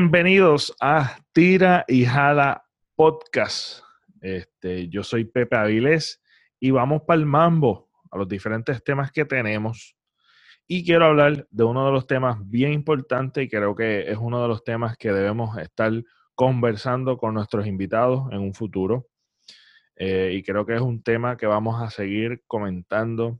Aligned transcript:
Bienvenidos 0.00 0.74
a 0.80 1.18
Tira 1.34 1.84
y 1.86 2.06
Jala 2.06 2.64
Podcast. 2.96 3.82
Este, 4.22 4.88
yo 4.88 5.02
soy 5.02 5.26
Pepe 5.26 5.56
Avilés 5.56 6.22
y 6.58 6.70
vamos 6.70 7.02
para 7.02 7.20
el 7.20 7.26
mambo, 7.26 7.90
a 8.10 8.16
los 8.16 8.26
diferentes 8.26 8.82
temas 8.82 9.12
que 9.12 9.26
tenemos. 9.26 9.94
Y 10.66 10.86
quiero 10.86 11.04
hablar 11.04 11.46
de 11.50 11.64
uno 11.64 11.84
de 11.84 11.92
los 11.92 12.06
temas 12.06 12.38
bien 12.48 12.72
importantes 12.72 13.44
y 13.44 13.50
creo 13.50 13.74
que 13.74 14.10
es 14.10 14.16
uno 14.16 14.40
de 14.40 14.48
los 14.48 14.64
temas 14.64 14.96
que 14.96 15.12
debemos 15.12 15.58
estar 15.58 15.92
conversando 16.34 17.18
con 17.18 17.34
nuestros 17.34 17.66
invitados 17.66 18.32
en 18.32 18.40
un 18.40 18.54
futuro. 18.54 19.06
Eh, 19.96 20.32
y 20.32 20.42
creo 20.42 20.64
que 20.64 20.76
es 20.76 20.80
un 20.80 21.02
tema 21.02 21.36
que 21.36 21.46
vamos 21.46 21.80
a 21.82 21.90
seguir 21.90 22.42
comentando 22.46 23.38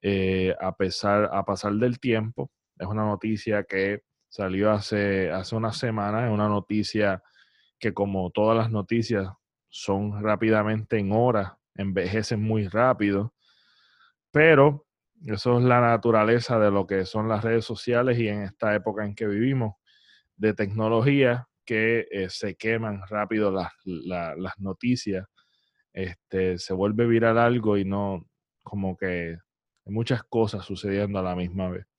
eh, 0.00 0.56
a, 0.58 0.74
pesar, 0.74 1.28
a 1.30 1.44
pasar 1.44 1.74
del 1.74 2.00
tiempo. 2.00 2.50
Es 2.78 2.86
una 2.86 3.04
noticia 3.04 3.64
que 3.64 4.00
salió 4.32 4.70
hace, 4.70 5.30
hace 5.30 5.54
una 5.54 5.74
semana, 5.74 6.26
es 6.26 6.32
una 6.32 6.48
noticia 6.48 7.22
que 7.78 7.92
como 7.92 8.30
todas 8.30 8.56
las 8.56 8.70
noticias 8.70 9.28
son 9.68 10.22
rápidamente 10.22 10.98
en 10.98 11.12
horas, 11.12 11.52
envejecen 11.74 12.42
muy 12.42 12.66
rápido, 12.66 13.34
pero 14.30 14.86
eso 15.26 15.58
es 15.58 15.64
la 15.64 15.82
naturaleza 15.82 16.58
de 16.58 16.70
lo 16.70 16.86
que 16.86 17.04
son 17.04 17.28
las 17.28 17.44
redes 17.44 17.66
sociales 17.66 18.18
y 18.18 18.28
en 18.28 18.44
esta 18.44 18.74
época 18.74 19.04
en 19.04 19.14
que 19.14 19.26
vivimos 19.26 19.74
de 20.36 20.54
tecnología 20.54 21.46
que 21.66 22.06
eh, 22.10 22.30
se 22.30 22.54
queman 22.54 23.02
rápido 23.10 23.50
las, 23.50 23.70
las 23.84 24.58
noticias, 24.58 25.26
este, 25.92 26.56
se 26.56 26.72
vuelve 26.72 27.06
viral 27.06 27.36
algo 27.36 27.76
y 27.76 27.84
no 27.84 28.24
como 28.62 28.96
que 28.96 29.36
hay 29.84 29.92
muchas 29.92 30.22
cosas 30.24 30.64
sucediendo 30.64 31.18
a 31.18 31.22
la 31.22 31.36
misma 31.36 31.68
vez. 31.68 31.91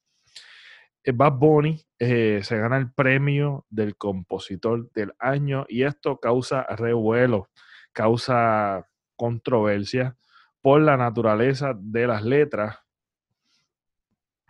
Eh, 1.04 1.12
Bad 1.12 1.34
Bunny 1.34 1.86
eh, 2.00 2.40
se 2.44 2.58
gana 2.58 2.78
el 2.78 2.92
premio 2.92 3.66
del 3.70 3.98
compositor 3.98 4.92
del 4.94 5.14
año 5.20 5.66
y 5.68 5.84
esto 5.84 6.20
causa 6.20 6.64
revuelo, 6.64 7.50
causa 7.92 8.88
controversia 9.16 10.16
por 10.62 10.82
la 10.82 10.96
naturaleza 10.96 11.74
de 11.78 12.08
las 12.08 12.24
letras, 12.24 12.80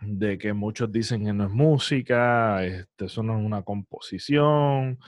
de 0.00 0.38
que 0.38 0.52
muchos 0.52 0.92
dicen 0.92 1.24
que 1.24 1.32
no 1.32 1.44
es 1.44 1.50
música, 1.50 2.64
este, 2.64 3.06
eso 3.06 3.22
no 3.22 3.38
es 3.38 3.44
una 3.44 3.62
composición, 3.62 4.98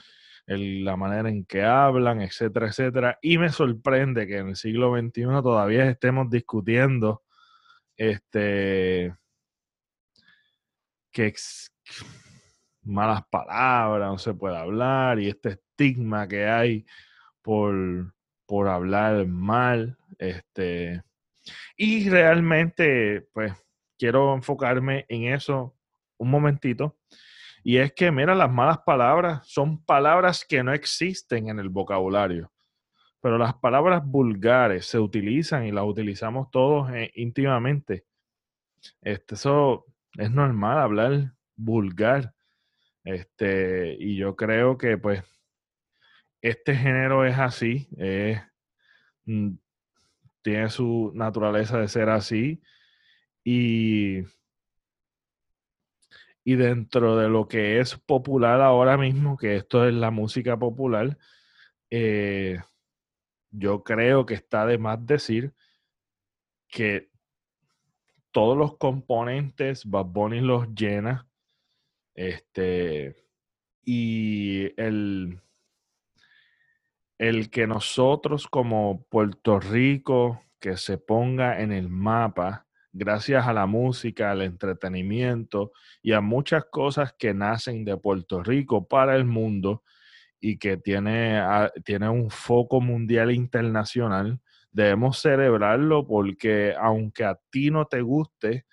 la 0.47 0.95
manera 0.95 1.29
en 1.29 1.45
que 1.45 1.63
hablan, 1.63 2.21
etcétera, 2.21 2.67
etcétera. 2.67 3.19
Y 3.21 3.37
me 3.37 3.49
sorprende 3.49 4.27
que 4.27 4.37
en 4.37 4.49
el 4.49 4.55
siglo 4.55 4.97
XXI 4.97 5.23
todavía 5.43 5.89
estemos 5.89 6.29
discutiendo 6.29 7.23
este 7.95 9.15
malas 12.83 13.23
palabras, 13.29 14.09
no 14.09 14.17
se 14.17 14.33
puede 14.33 14.57
hablar 14.57 15.19
y 15.19 15.29
este 15.29 15.49
estigma 15.49 16.27
que 16.27 16.45
hay 16.45 16.85
por, 17.41 18.13
por 18.45 18.67
hablar 18.67 19.27
mal. 19.27 19.97
Este, 20.17 21.03
y 21.75 22.09
realmente, 22.09 23.27
pues, 23.33 23.53
quiero 23.97 24.33
enfocarme 24.33 25.05
en 25.09 25.33
eso 25.33 25.75
un 26.17 26.29
momentito. 26.29 26.97
Y 27.63 27.77
es 27.77 27.91
que, 27.93 28.11
mira, 28.11 28.33
las 28.33 28.51
malas 28.51 28.79
palabras 28.79 29.47
son 29.47 29.83
palabras 29.83 30.45
que 30.45 30.63
no 30.63 30.73
existen 30.73 31.49
en 31.49 31.59
el 31.59 31.69
vocabulario. 31.69 32.51
Pero 33.19 33.37
las 33.37 33.55
palabras 33.55 34.05
vulgares 34.05 34.85
se 34.85 34.99
utilizan 34.99 35.65
y 35.65 35.71
las 35.71 35.83
utilizamos 35.83 36.49
todos 36.51 36.89
eh, 36.91 37.11
íntimamente. 37.15 38.05
Este, 39.01 39.35
eso 39.35 39.85
es 40.17 40.31
normal 40.31 40.79
hablar 40.79 41.33
vulgar. 41.55 42.33
Este, 43.03 43.95
y 43.99 44.17
yo 44.17 44.35
creo 44.35 44.77
que 44.77 44.97
pues 44.97 45.23
este 46.41 46.75
género 46.75 47.25
es 47.25 47.37
así, 47.37 47.87
mm, 49.25 49.51
tiene 50.41 50.69
su 50.69 51.11
naturaleza 51.15 51.79
de 51.79 51.87
ser 51.87 52.09
así. 52.09 52.61
Y, 53.43 54.23
y 56.43 56.55
dentro 56.55 57.17
de 57.17 57.29
lo 57.29 57.47
que 57.47 57.79
es 57.79 57.97
popular 57.97 58.61
ahora 58.61 58.97
mismo, 58.97 59.37
que 59.37 59.55
esto 59.57 59.87
es 59.87 59.93
la 59.93 60.11
música 60.11 60.57
popular, 60.57 61.17
eh, 61.89 62.59
yo 63.51 63.83
creo 63.83 64.25
que 64.25 64.33
está 64.35 64.65
de 64.65 64.77
más 64.77 65.05
decir 65.05 65.53
que 66.67 67.09
todos 68.31 68.57
los 68.57 68.77
componentes, 68.77 69.85
Bad 69.85 70.05
Bunny 70.05 70.41
los 70.41 70.73
llena. 70.73 71.27
Este, 72.13 73.15
y 73.83 74.73
el, 74.81 75.39
el 77.17 77.49
que 77.49 77.67
nosotros 77.67 78.47
como 78.47 79.05
Puerto 79.09 79.59
Rico, 79.59 80.43
que 80.59 80.77
se 80.77 80.97
ponga 80.97 81.61
en 81.61 81.71
el 81.71 81.89
mapa, 81.89 82.67
gracias 82.91 83.47
a 83.47 83.53
la 83.53 83.65
música, 83.65 84.31
al 84.31 84.41
entretenimiento 84.41 85.71
y 86.01 86.13
a 86.13 86.21
muchas 86.21 86.65
cosas 86.65 87.13
que 87.17 87.33
nacen 87.33 87.85
de 87.85 87.97
Puerto 87.97 88.43
Rico 88.43 88.87
para 88.87 89.15
el 89.15 89.25
mundo 89.25 89.83
y 90.39 90.57
que 90.57 90.77
tiene, 90.77 91.41
tiene 91.83 92.09
un 92.09 92.29
foco 92.29 92.81
mundial 92.81 93.31
internacional, 93.31 94.39
debemos 94.71 95.19
celebrarlo 95.19 96.05
porque 96.05 96.75
aunque 96.79 97.23
a 97.23 97.39
ti 97.49 97.71
no 97.71 97.85
te 97.85 98.01
guste, 98.01 98.65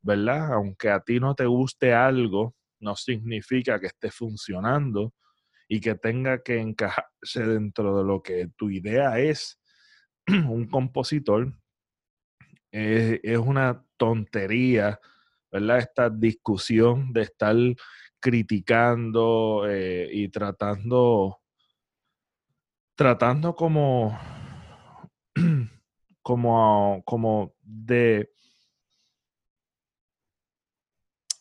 ¿verdad? 0.00 0.52
Aunque 0.52 0.90
a 0.90 1.00
ti 1.00 1.20
no 1.20 1.34
te 1.34 1.46
guste 1.46 1.92
algo, 1.92 2.54
no 2.80 2.96
significa 2.96 3.78
que 3.78 3.86
esté 3.86 4.10
funcionando 4.10 5.14
y 5.68 5.80
que 5.80 5.94
tenga 5.94 6.42
que 6.42 6.58
encajarse 6.58 7.46
dentro 7.46 7.96
de 7.96 8.04
lo 8.04 8.22
que 8.22 8.48
tu 8.56 8.70
idea 8.70 9.18
es. 9.18 9.60
Un 10.26 10.66
compositor 10.68 11.54
es, 12.70 13.38
una 13.38 13.84
tontería, 13.96 14.98
¿verdad? 15.50 15.78
Esta 15.78 16.10
discusión 16.10 17.12
de 17.12 17.22
estar 17.22 17.56
criticando 18.18 19.64
eh, 19.68 20.08
y 20.12 20.28
tratando, 20.28 21.40
tratando 22.94 23.54
como 23.54 24.18
como, 26.22 27.02
como 27.04 27.54
de, 27.62 28.32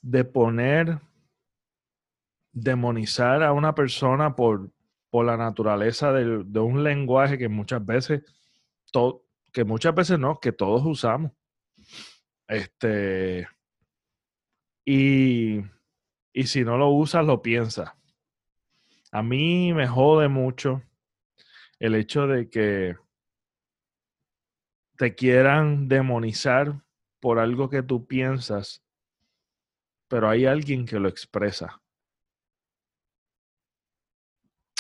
de 0.01 0.25
poner, 0.25 0.99
demonizar 2.51 3.43
a 3.43 3.53
una 3.53 3.73
persona 3.73 4.35
por, 4.35 4.71
por 5.09 5.25
la 5.25 5.37
naturaleza 5.37 6.11
de, 6.11 6.59
un 6.59 6.83
lenguaje 6.83 7.37
que 7.37 7.47
muchas 7.47 7.85
veces, 7.85 8.23
que 9.53 9.63
muchas 9.63 9.95
veces 9.95 10.19
no, 10.19 10.39
que 10.39 10.51
todos 10.51 10.85
usamos. 10.85 11.31
Este, 12.47 13.47
y, 14.83 15.61
y 16.33 16.43
si 16.47 16.63
no 16.63 16.77
lo 16.77 16.89
usas, 16.89 17.25
lo 17.25 17.41
piensas. 17.41 17.91
A 19.11 19.21
mí 19.21 19.73
me 19.73 19.87
jode 19.87 20.27
mucho 20.27 20.81
el 21.79 21.95
hecho 21.95 22.27
de 22.27 22.49
que 22.49 22.95
te 25.01 25.15
quieran 25.15 25.87
demonizar 25.87 26.79
por 27.19 27.39
algo 27.39 27.71
que 27.71 27.81
tú 27.81 28.05
piensas, 28.05 28.85
pero 30.07 30.29
hay 30.29 30.45
alguien 30.45 30.85
que 30.85 30.99
lo 30.99 31.09
expresa. 31.09 31.81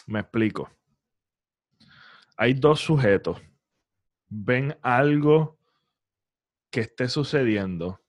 Me 0.05 0.19
explico. 0.19 0.69
Hay 2.37 2.53
dos 2.53 2.81
sujetos. 2.81 3.41
Ven 4.29 4.77
algo 4.83 5.57
que 6.69 6.81
esté 6.81 7.07
sucediendo. 7.07 7.99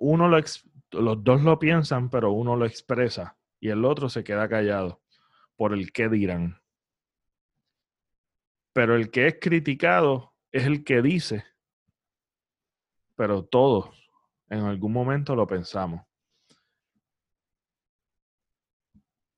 uno 0.00 0.26
lo, 0.26 0.38
los 0.90 1.22
dos 1.22 1.42
lo 1.42 1.60
piensan, 1.60 2.10
pero 2.10 2.32
uno 2.32 2.56
lo 2.56 2.66
expresa 2.66 3.38
y 3.60 3.68
el 3.68 3.84
otro 3.84 4.08
se 4.08 4.24
queda 4.24 4.48
callado 4.48 5.00
por 5.54 5.74
el 5.74 5.92
qué 5.92 6.08
dirán. 6.08 6.63
Pero 8.74 8.96
el 8.96 9.10
que 9.10 9.28
es 9.28 9.38
criticado 9.40 10.34
es 10.50 10.66
el 10.66 10.84
que 10.84 11.00
dice. 11.00 11.44
Pero 13.16 13.44
todos 13.44 13.88
en 14.50 14.60
algún 14.60 14.92
momento 14.92 15.36
lo 15.36 15.46
pensamos. 15.46 16.04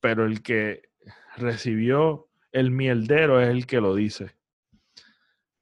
Pero 0.00 0.25
el 0.25 0.43
que 0.43 0.88
recibió 1.37 2.31
el 2.50 2.71
mierdero 2.71 3.41
es 3.41 3.49
el 3.50 3.67
que 3.67 3.81
lo 3.81 3.94
dice. 3.94 4.35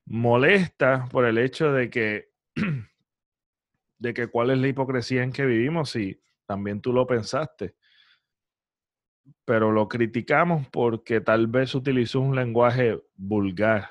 Molesta 0.07 1.09
por 1.11 1.25
el 1.25 1.39
hecho 1.39 1.73
de 1.73 1.91
que, 1.91 2.31
de 3.99 4.15
que 4.15 4.29
cuál 4.29 4.51
es 4.51 4.59
la 4.59 4.69
hipocresía 4.69 5.25
en 5.25 5.33
que 5.33 5.45
vivimos 5.45 5.91
si 5.91 6.23
también 6.47 6.81
tú 6.81 6.93
lo 6.93 7.07
pensaste 7.09 7.75
pero 9.45 9.73
lo 9.73 9.89
criticamos 9.89 10.67
porque 10.69 11.21
tal 11.21 11.47
vez 11.47 11.75
utilizó 11.75 12.21
un 12.21 12.35
lenguaje 12.35 13.01
vulgar, 13.17 13.91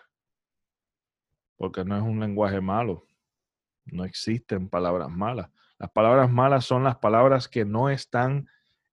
porque 1.55 1.85
no 1.85 1.95
es 1.95 2.03
un 2.03 2.19
lenguaje 2.19 2.59
malo, 2.61 3.05
no 3.85 4.03
existen 4.05 4.69
palabras 4.69 5.09
malas. 5.09 5.49
Las 5.77 5.91
palabras 5.91 6.31
malas 6.31 6.65
son 6.65 6.83
las 6.83 6.97
palabras 6.97 7.47
que 7.47 7.65
no 7.65 7.89
están 7.89 8.47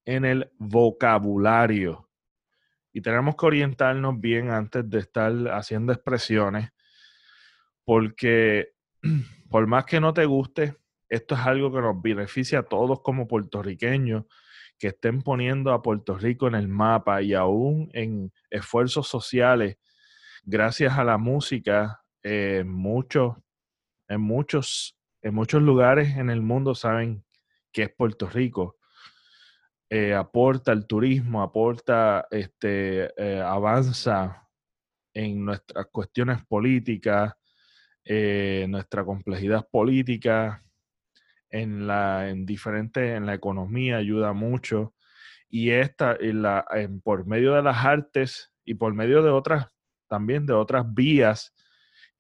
en 0.05 0.25
el 0.25 0.51
vocabulario. 0.59 2.09
Y 2.93 3.01
tenemos 3.01 3.37
que 3.37 3.47
orientarnos 3.47 4.21
bien 4.21 4.51
antes 4.51 4.89
de 4.89 4.99
estar 4.99 5.33
haciendo 5.53 5.93
expresiones, 5.93 6.71
porque 7.85 8.73
por 9.49 9.67
más 9.67 9.85
que 9.85 10.01
no 10.01 10.13
te 10.13 10.25
guste, 10.27 10.77
esto 11.09 11.35
es 11.35 11.41
algo 11.41 11.73
que 11.73 11.81
nos 11.81 12.01
beneficia 12.01 12.61
a 12.61 12.63
todos 12.65 13.01
como 13.03 13.27
puertorriqueños 13.27 14.25
que 14.81 14.89
estén 14.89 15.21
poniendo 15.21 15.73
a 15.73 15.83
Puerto 15.83 16.17
Rico 16.17 16.49
en 16.49 16.55
el 16.55 16.67
mapa 16.67 17.21
y 17.21 17.35
aún 17.35 17.91
en 17.93 18.33
esfuerzos 18.49 19.07
sociales, 19.07 19.77
gracias 20.43 20.99
a 20.99 21.05
la 21.05 21.19
música, 21.19 22.03
eh, 22.23 22.61
en, 22.61 22.69
muchos, 22.71 23.37
en 24.09 25.35
muchos 25.35 25.63
lugares 25.63 26.17
en 26.17 26.31
el 26.31 26.41
mundo 26.41 26.75
saben 26.75 27.23
que 27.71 27.83
es 27.85 27.95
Puerto 27.95 28.27
Rico. 28.27 28.79
Eh, 29.91 30.15
aporta 30.15 30.73
el 30.73 30.87
turismo, 30.87 31.43
aporta, 31.43 32.27
este, 32.31 33.13
eh, 33.23 33.41
avanza 33.41 34.49
en 35.13 35.45
nuestras 35.45 35.87
cuestiones 35.93 36.45
políticas, 36.47 37.35
nuestra 38.67 39.05
complejidad 39.05 39.69
política, 39.71 40.65
en 41.51 41.87
la 41.87 42.29
en 42.29 42.47
diferente 42.47 43.15
en 43.15 43.27
la 43.27 43.35
economía 43.35 43.97
ayuda 43.97 44.33
mucho 44.33 44.95
y 45.49 45.71
esta 45.71 46.17
la, 46.21 46.65
por 47.03 47.27
medio 47.27 47.55
de 47.55 47.63
las 47.63 47.85
artes 47.85 48.53
y 48.65 48.75
por 48.75 48.95
medio 48.95 49.23
de 49.23 49.31
otras 49.31 49.69
también 50.09 50.47
de 50.47 50.53
otras 50.53 50.93
vías 50.95 51.55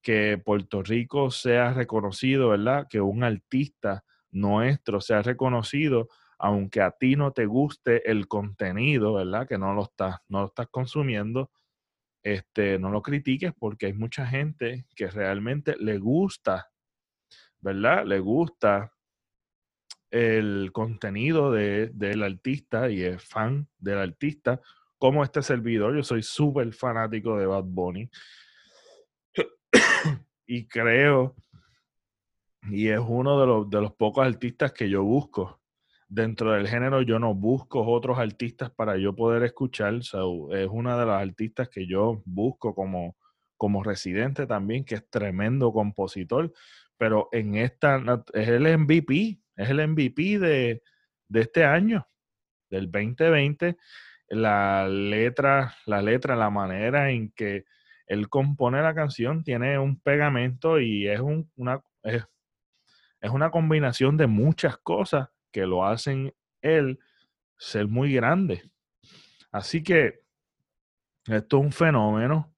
que 0.02 0.38
Puerto 0.38 0.82
Rico 0.82 1.30
sea 1.30 1.72
reconocido, 1.72 2.50
¿verdad? 2.50 2.86
Que 2.88 3.00
un 3.00 3.22
artista 3.22 4.04
nuestro 4.30 5.00
sea 5.00 5.22
reconocido, 5.22 6.08
aunque 6.38 6.80
a 6.80 6.92
ti 6.92 7.16
no 7.16 7.32
te 7.32 7.46
guste 7.46 8.10
el 8.10 8.28
contenido, 8.28 9.14
¿verdad? 9.14 9.46
Que 9.46 9.58
no 9.58 9.74
lo 9.74 9.82
estás, 9.82 10.16
no 10.28 10.40
lo 10.40 10.46
estás 10.46 10.68
consumiendo, 10.70 11.50
este, 12.22 12.78
no 12.78 12.90
lo 12.90 13.02
critiques 13.02 13.52
porque 13.58 13.86
hay 13.86 13.92
mucha 13.92 14.26
gente 14.26 14.86
que 14.94 15.08
realmente 15.08 15.76
le 15.78 15.98
gusta, 15.98 16.70
¿verdad? 17.60 18.06
Le 18.06 18.20
gusta 18.20 18.92
el 20.10 20.70
contenido 20.72 21.52
de, 21.52 21.88
del 21.94 22.22
artista 22.22 22.90
y 22.90 23.02
es 23.02 23.22
fan 23.22 23.68
del 23.78 23.98
artista, 23.98 24.60
como 24.98 25.22
este 25.22 25.42
servidor. 25.42 25.96
Yo 25.96 26.02
soy 26.02 26.22
súper 26.22 26.72
fanático 26.72 27.36
de 27.38 27.46
Bad 27.46 27.64
Bunny. 27.64 28.10
y 30.46 30.66
creo, 30.66 31.36
y 32.68 32.88
es 32.88 33.00
uno 33.00 33.40
de 33.40 33.46
los, 33.46 33.70
de 33.70 33.80
los 33.80 33.92
pocos 33.94 34.26
artistas 34.26 34.72
que 34.72 34.88
yo 34.88 35.02
busco. 35.02 35.60
Dentro 36.08 36.52
del 36.52 36.66
género 36.66 37.02
yo 37.02 37.20
no 37.20 37.34
busco 37.34 37.86
otros 37.86 38.18
artistas 38.18 38.70
para 38.70 38.96
yo 38.96 39.14
poder 39.14 39.44
escuchar. 39.44 39.94
es 39.94 40.68
una 40.68 40.98
de 40.98 41.06
las 41.06 41.22
artistas 41.22 41.68
que 41.68 41.86
yo 41.86 42.20
busco 42.24 42.74
como, 42.74 43.16
como 43.56 43.84
residente 43.84 44.46
también, 44.46 44.84
que 44.84 44.96
es 44.96 45.08
tremendo 45.08 45.72
compositor. 45.72 46.52
Pero 46.98 47.28
en 47.30 47.54
esta 47.54 48.02
es 48.34 48.48
el 48.48 48.76
MVP 48.76 49.40
es 49.60 49.68
el 49.68 49.86
MVP 49.86 50.38
de, 50.38 50.82
este 51.34 51.64
año, 51.64 52.06
del 52.70 52.90
2020. 52.90 53.76
La 54.28 54.88
letra, 54.88 55.74
la 55.86 56.00
letra, 56.00 56.34
la 56.34 56.50
manera 56.50 57.10
en 57.10 57.30
que 57.32 57.64
él 58.06 58.28
compone 58.28 58.80
la 58.80 58.94
canción 58.94 59.44
tiene 59.44 59.78
un 59.78 60.00
pegamento 60.00 60.80
y 60.80 61.06
es, 61.08 61.20
una, 61.20 61.82
es, 62.02 62.24
una 63.30 63.50
combinación 63.50 64.16
de 64.16 64.26
muchas 64.26 64.78
cosas 64.78 65.28
que 65.52 65.66
lo 65.66 65.84
hacen 65.84 66.32
él 66.62 66.98
ser 67.58 67.86
muy 67.86 68.14
grande. 68.14 68.62
Así 69.52 69.82
que 69.82 70.20
esto 71.26 71.58
es 71.58 71.64
un 71.64 71.72
fenómeno 71.72 72.54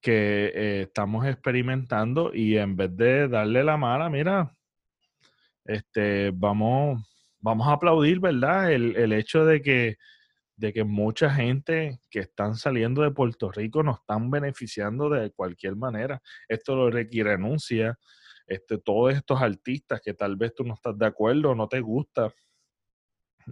que 0.00 0.52
eh, 0.54 0.82
estamos 0.82 1.26
experimentando 1.26 2.34
y 2.34 2.58
en 2.58 2.76
vez 2.76 2.94
de 2.94 3.28
darle 3.28 3.64
la 3.64 3.78
mala, 3.78 4.10
mira, 4.10 4.53
este, 5.64 6.30
vamos, 6.32 7.02
vamos 7.40 7.66
a 7.68 7.72
aplaudir, 7.72 8.20
¿verdad? 8.20 8.72
El, 8.72 9.12
hecho 9.12 9.44
de 9.44 9.62
que, 9.62 9.96
de 10.56 10.72
que 10.72 10.84
mucha 10.84 11.30
gente 11.30 12.00
que 12.10 12.20
están 12.20 12.56
saliendo 12.56 13.02
de 13.02 13.10
Puerto 13.10 13.50
Rico 13.50 13.82
nos 13.82 14.00
están 14.00 14.30
beneficiando 14.30 15.08
de 15.08 15.30
cualquier 15.32 15.76
manera. 15.76 16.20
Esto 16.48 16.76
lo 16.76 16.90
requiere 16.90 17.30
renuncia. 17.30 17.98
Este, 18.46 18.78
todos 18.78 19.14
estos 19.14 19.40
artistas 19.40 20.00
que 20.04 20.12
tal 20.12 20.36
vez 20.36 20.54
tú 20.54 20.64
no 20.64 20.74
estás 20.74 20.98
de 20.98 21.06
acuerdo, 21.06 21.54
no 21.54 21.66
te 21.66 21.80
gusta 21.80 22.30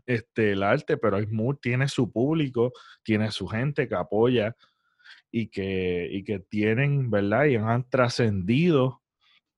este, 0.06 0.52
el 0.52 0.62
arte, 0.62 0.96
pero 0.96 1.16
hay 1.16 1.26
tiene 1.60 1.88
su 1.88 2.10
público, 2.12 2.72
tiene 3.02 3.30
su 3.30 3.46
gente 3.46 3.88
que 3.88 3.94
apoya 3.94 4.56
y 5.30 5.48
que, 5.48 6.08
y 6.10 6.24
que 6.24 6.40
tienen, 6.40 7.10
¿verdad? 7.10 7.46
Y 7.46 7.56
han 7.56 7.88
trascendido 7.88 9.01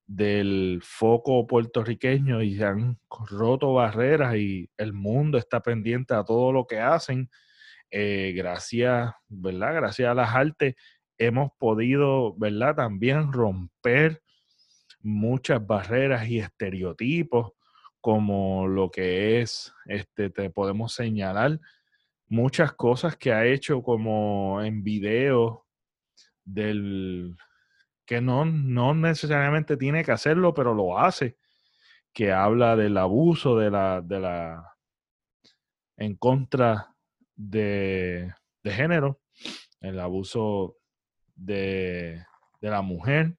del 0.07 0.81
foco 0.83 1.47
puertorriqueño 1.47 2.43
y 2.43 2.57
se 2.57 2.65
han 2.65 2.99
roto 3.31 3.73
barreras 3.75 4.37
y 4.37 4.69
el 4.77 4.93
mundo 4.93 5.39
está 5.39 5.61
pendiente 5.61 6.15
a 6.15 6.25
todo 6.25 6.53
lo 6.53 6.67
que 6.67 6.79
hacen. 6.79 7.31
Eh, 7.91 8.33
gracias, 8.37 9.13
¿verdad? 9.29 9.75
Gracias 9.75 10.09
a 10.09 10.15
las 10.15 10.35
artes 10.35 10.75
hemos 11.19 11.53
podido, 11.59 12.35
¿verdad? 12.37 12.75
También 12.75 13.33
romper 13.33 14.23
muchas 15.01 15.65
barreras 15.65 16.29
y 16.29 16.39
estereotipos 16.39 17.53
como 18.01 18.67
lo 18.67 18.91
que 18.91 19.41
es, 19.41 19.73
este, 19.87 20.29
te 20.29 20.51
podemos 20.51 20.93
señalar 20.93 21.59
muchas 22.29 22.73
cosas 22.73 23.17
que 23.17 23.33
ha 23.33 23.47
hecho 23.47 23.83
como 23.83 24.63
en 24.63 24.83
video 24.83 25.67
del 26.45 27.35
que 28.07 28.21
no, 28.21 28.45
no 28.45 28.95
necesariamente 28.95 29.77
tiene 29.77 30.05
que 30.05 30.13
hacerlo, 30.13 30.55
pero 30.55 30.75
lo 30.75 30.99
hace, 30.99 31.37
que 32.13 32.33
habla 32.33 32.77
del 32.77 32.97
abuso 32.97 33.59
de 33.59 33.71
la, 33.71 34.01
de 34.03 34.21
la, 34.21 34.77
en 35.97 36.17
contra 36.17 36.95
de, 37.35 38.33
de 38.63 38.71
género, 38.71 39.21
el 39.81 39.99
abuso 40.01 40.77
de, 41.35 42.25
de 42.61 42.71
la 42.71 42.83
mujer, 42.83 43.37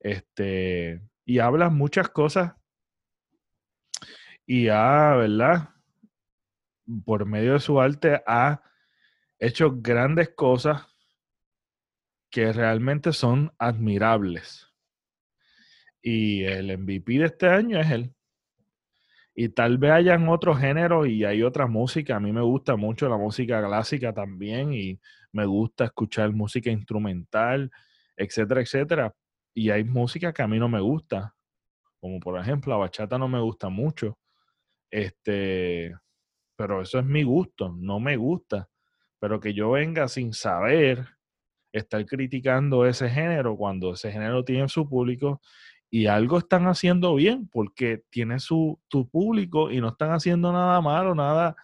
este, 0.00 1.02
y 1.24 1.38
habla 1.38 1.68
muchas 1.68 2.08
cosas 2.08 2.54
y 4.46 4.68
ha, 4.68 5.14
¿verdad? 5.14 5.68
Por 7.04 7.26
medio 7.26 7.52
de 7.52 7.60
su 7.60 7.80
arte 7.80 8.22
ha 8.26 8.62
hecho 9.38 9.72
grandes 9.76 10.30
cosas 10.30 10.86
que 12.30 12.52
realmente 12.52 13.12
son 13.12 13.52
admirables. 13.58 14.68
Y 16.02 16.44
el 16.44 16.76
MVP 16.78 17.18
de 17.18 17.26
este 17.26 17.48
año 17.48 17.80
es 17.80 17.90
él. 17.90 18.14
Y 19.34 19.50
tal 19.50 19.78
vez 19.78 19.92
hayan 19.92 20.28
otros 20.28 20.58
géneros 20.58 21.06
y 21.06 21.24
hay 21.24 21.42
otra 21.42 21.66
música. 21.66 22.16
A 22.16 22.20
mí 22.20 22.32
me 22.32 22.40
gusta 22.40 22.76
mucho 22.76 23.08
la 23.08 23.16
música 23.16 23.64
clásica 23.64 24.12
también 24.12 24.72
y 24.72 24.98
me 25.32 25.46
gusta 25.46 25.84
escuchar 25.84 26.32
música 26.32 26.70
instrumental, 26.70 27.70
etcétera, 28.16 28.62
etcétera. 28.62 29.14
Y 29.54 29.70
hay 29.70 29.84
música 29.84 30.32
que 30.32 30.42
a 30.42 30.48
mí 30.48 30.58
no 30.58 30.68
me 30.68 30.80
gusta, 30.80 31.34
como 32.00 32.18
por 32.20 32.38
ejemplo 32.40 32.72
la 32.72 32.78
bachata 32.78 33.16
no 33.18 33.28
me 33.28 33.40
gusta 33.40 33.68
mucho. 33.68 34.18
Este, 34.90 35.94
pero 36.56 36.82
eso 36.82 36.98
es 36.98 37.04
mi 37.04 37.22
gusto, 37.22 37.72
no 37.78 38.00
me 38.00 38.16
gusta. 38.16 38.68
Pero 39.20 39.40
que 39.40 39.54
yo 39.54 39.72
venga 39.72 40.08
sin 40.08 40.32
saber 40.32 41.17
estar 41.78 42.04
criticando 42.06 42.86
ese 42.86 43.08
género 43.08 43.56
cuando 43.56 43.92
ese 43.94 44.12
género 44.12 44.44
tiene 44.44 44.68
su 44.68 44.88
público 44.88 45.40
y 45.90 46.06
algo 46.06 46.38
están 46.38 46.66
haciendo 46.66 47.14
bien 47.14 47.48
porque 47.48 48.04
tiene 48.10 48.40
su 48.40 48.78
tu 48.88 49.08
público 49.08 49.70
y 49.70 49.80
no 49.80 49.88
están 49.88 50.12
haciendo 50.12 50.52
nada 50.52 50.80
malo, 50.80 51.14
nada, 51.14 51.56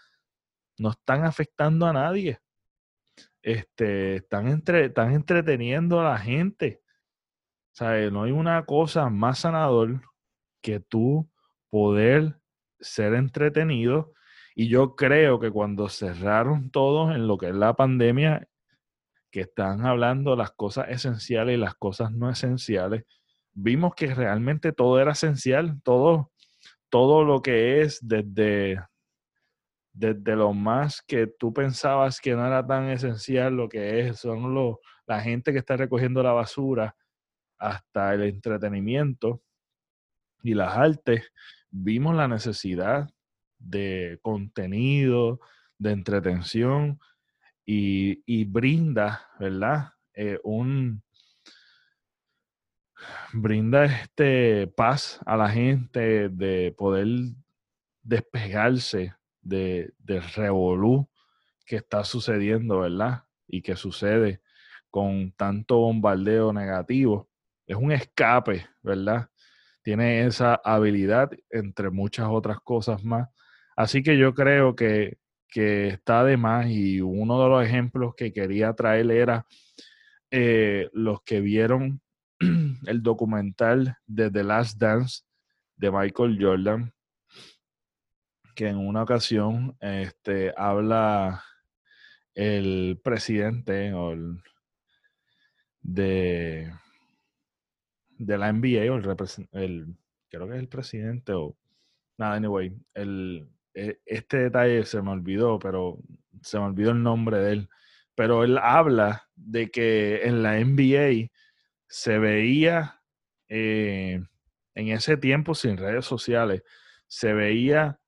no 0.79 0.91
están 0.91 1.25
afectando 1.25 1.87
a 1.87 1.93
nadie. 1.93 2.41
Este, 3.43 4.17
están, 4.17 4.49
entre, 4.49 4.87
están 4.87 5.13
entreteniendo 5.13 6.01
a 6.01 6.05
la 6.05 6.19
gente. 6.19 6.81
O 7.79 8.11
no 8.11 8.23
hay 8.23 8.33
una 8.33 8.65
cosa 8.65 9.11
más 9.11 9.41
sanador 9.41 10.01
que 10.63 10.81
tú 10.81 11.29
poder 11.69 12.39
ser 12.81 13.15
entretenido. 13.15 14.15
Y 14.55 14.69
yo 14.69 14.95
creo 14.97 15.41
que 15.41 15.51
cuando 15.51 15.89
cerraron 15.89 16.71
todos 16.71 17.15
en 17.15 17.27
lo 17.27 17.37
que 17.37 17.49
es 17.49 17.55
la 17.55 17.75
pandemia, 17.75 18.49
que 19.35 19.41
están 19.41 19.85
hablando 19.85 20.37
las 20.37 20.53
cosas 20.53 20.87
esenciales 20.91 21.57
y 21.57 21.61
las 21.61 21.75
cosas 21.75 22.13
no 22.13 22.31
esenciales, 22.31 23.03
vimos 23.53 23.93
que 23.97 24.15
realmente 24.15 24.71
todo 24.71 25.01
era 25.01 25.11
esencial, 25.11 25.83
todo, 25.83 26.31
todo 26.89 27.25
lo 27.25 27.43
que 27.43 27.83
es 27.83 27.99
desde, 28.01 28.81
desde 29.93 30.37
lo 30.37 30.53
más 30.53 31.03
que 31.03 31.27
tú 31.27 31.53
pensabas 31.53 32.21
que 32.21 32.37
no 32.37 32.47
era 32.47 32.65
tan 32.65 32.89
esencial, 32.91 33.57
lo 33.57 33.69
que 33.69 34.07
es, 34.07 34.21
son 34.21 34.55
los, 34.55 34.77
la 35.05 35.21
gente 35.21 35.53
que 35.53 35.59
está 35.59 35.77
recogiendo 35.77 36.23
la 36.23 36.31
basura, 36.31 36.95
hasta 37.59 38.15
el 38.15 38.23
entretenimiento 38.23 39.43
y 40.45 40.55
las 40.55 40.77
artes, 40.77 41.33
vimos 41.71 42.15
la 42.15 42.29
necesidad 42.29 43.11
de 43.59 44.21
contenido, 44.23 45.41
de 45.77 45.91
entretención 45.91 47.01
y, 47.67 48.45
brinda, 48.45 49.29
¿verdad? 49.39 49.91
Eh, 50.15 50.39
un 50.45 51.03
brinda 53.33 53.85
este 53.85 54.67
paz 54.69 55.21
a 55.27 55.37
la 55.37 55.49
gente 55.49 56.29
de 56.29 56.73
poder 56.77 57.07
despegarse 58.03 59.15
de, 59.43 59.93
del 59.99 60.23
revolú 60.23 61.09
que 61.67 61.77
está 61.77 62.05
sucediendo, 62.05 62.81
¿verdad? 62.81 63.25
Y 63.47 63.63
que 63.63 63.77
sucede 63.77 64.41
con 64.91 65.33
tanto 65.33 65.79
bombardeo 65.79 66.53
negativo. 66.53 67.29
Es 67.67 67.77
un 67.77 67.93
escape, 67.93 68.67
¿verdad? 68.83 69.29
Tiene 69.83 70.25
esa 70.25 70.55
habilidad, 70.65 71.31
entre 71.51 71.91
muchas 71.91 72.29
otras 72.31 72.59
cosas 72.61 73.03
más. 73.05 73.29
Así 73.77 74.03
que 74.03 74.17
yo 74.17 74.35
creo 74.35 74.77
que, 74.77 75.19
que 75.55 75.87
está 75.87 76.25
de 76.25 76.37
más 76.37 76.67
y 76.67 77.01
uno 77.01 77.41
de 77.41 77.49
los 77.49 77.65
ejemplos 77.65 78.17
que 78.17 78.33
quería 78.33 78.73
traer 78.73 79.09
era 79.13 79.47
eh, 80.33 80.91
los 80.93 81.23
que 81.23 81.41
vieron 81.41 82.03
el 82.87 83.03
documental 83.05 83.97
de 84.05 84.33
The 84.33 84.43
Last 84.43 84.81
Dance 84.81 85.23
de 85.77 85.93
Michael 85.93 86.39
Jordan, 86.41 86.93
que 88.57 88.67
en 88.67 88.79
una 88.79 89.05
ocasión 89.05 89.77
este, 89.79 90.53
habla 90.57 91.45
el 92.35 93.01
presidente 93.05 93.93
de, 95.83 96.73
de 98.19 98.39
la 98.39 98.53
NBA, 98.53 98.93
o 98.93 98.97
el, 98.97 99.49
el, 99.53 99.97
creo 100.29 100.49
que 100.49 100.55
es 100.55 100.61
el 100.61 100.69
presidente, 100.69 101.33
o 101.33 101.57
nada, 102.19 102.35
anyway, 102.35 102.77
el, 102.95 103.54
este 103.75 104.39
detalle 104.39 104.85
se 104.85 105.03
me 105.03 105.11
olvidó, 105.11 105.59
pero 105.59 105.99
se 106.43 106.59
me 106.59 106.67
olvidó 106.67 106.93
el 106.93 107.03
nombre 107.03 107.39
de 107.39 107.53
él. 107.53 107.69
Pero 108.15 108.45
él 108.45 108.59
habla 108.59 109.29
de 109.35 109.71
que 109.71 110.23
en 110.25 110.43
la 110.43 110.59
NBA 110.59 111.31
se 111.89 112.19
veía 112.19 113.03
eh, 113.49 114.21
en 114.75 114.89
ese 114.89 115.17
tiempo 115.17 115.55
sin 115.55 115.77
redes 115.77 116.05
sociales, 116.05 116.63
se 117.07 117.33
veía 117.33 118.01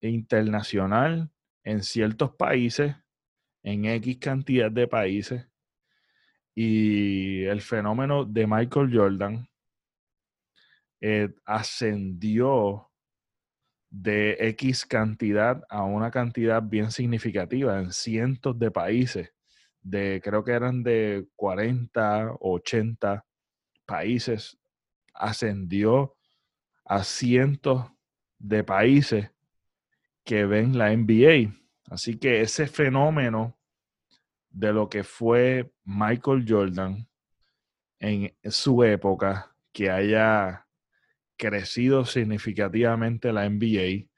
internacional 0.00 1.30
en 1.64 1.82
ciertos 1.82 2.32
países, 2.34 2.94
en 3.62 3.86
X 3.86 4.18
cantidad 4.18 4.70
de 4.70 4.86
países, 4.86 5.46
y 6.54 7.44
el 7.44 7.60
fenómeno 7.60 8.24
de 8.24 8.46
Michael 8.46 8.90
Jordan 8.92 9.48
eh, 11.00 11.34
ascendió 11.44 12.90
de 14.02 14.36
X 14.50 14.84
cantidad 14.84 15.62
a 15.70 15.82
una 15.84 16.10
cantidad 16.10 16.62
bien 16.62 16.90
significativa 16.90 17.78
en 17.78 17.92
cientos 17.92 18.58
de 18.58 18.70
países, 18.70 19.32
de 19.80 20.20
creo 20.22 20.44
que 20.44 20.52
eran 20.52 20.82
de 20.82 21.26
40, 21.34 22.36
80 22.40 23.24
países, 23.86 24.58
ascendió 25.14 26.14
a 26.84 27.04
cientos 27.04 27.90
de 28.38 28.64
países 28.64 29.30
que 30.24 30.44
ven 30.44 30.76
la 30.76 30.94
NBA. 30.94 31.54
Así 31.88 32.18
que 32.18 32.42
ese 32.42 32.66
fenómeno 32.66 33.56
de 34.50 34.74
lo 34.74 34.90
que 34.90 35.04
fue 35.04 35.72
Michael 35.84 36.44
Jordan 36.46 37.08
en 37.98 38.34
su 38.44 38.84
época, 38.84 39.56
que 39.72 39.90
haya 39.90 40.65
crecido 41.36 42.04
significativamente 42.04 43.32
la 43.32 43.48
NBA, 43.48 44.08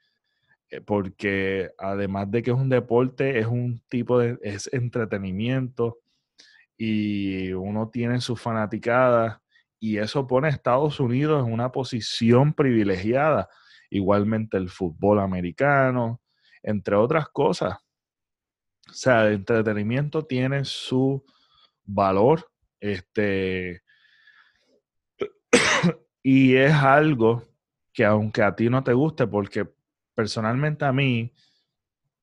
eh, 0.69 0.81
porque 0.85 1.71
además 1.77 2.29
de 2.31 2.43
que 2.43 2.51
es 2.51 2.57
un 2.57 2.69
deporte, 2.69 3.39
es 3.39 3.47
un 3.47 3.81
tipo 3.89 4.19
de 4.19 4.37
es 4.41 4.69
entretenimiento 4.73 5.99
y 6.77 7.51
uno 7.53 7.89
tiene 7.89 8.21
sus 8.21 8.39
fanaticadas 8.41 9.39
y 9.79 9.97
eso 9.97 10.27
pone 10.27 10.47
a 10.47 10.51
Estados 10.51 10.99
Unidos 10.99 11.45
en 11.45 11.53
una 11.53 11.71
posición 11.71 12.53
privilegiada 12.53 13.49
igualmente 13.89 14.57
el 14.57 14.69
fútbol 14.69 15.19
americano, 15.19 16.21
entre 16.63 16.95
otras 16.95 17.29
cosas. 17.29 17.77
O 18.89 18.93
sea, 18.93 19.27
el 19.27 19.33
entretenimiento 19.33 20.25
tiene 20.25 20.65
su 20.65 21.23
valor, 21.83 22.51
este, 22.79 23.81
y 26.23 26.55
es 26.55 26.73
algo 26.73 27.45
que 27.93 28.05
aunque 28.05 28.43
a 28.43 28.55
ti 28.55 28.69
no 28.69 28.83
te 28.83 28.93
guste, 28.93 29.27
porque 29.27 29.67
personalmente 30.15 30.85
a 30.85 30.93
mí 30.93 31.33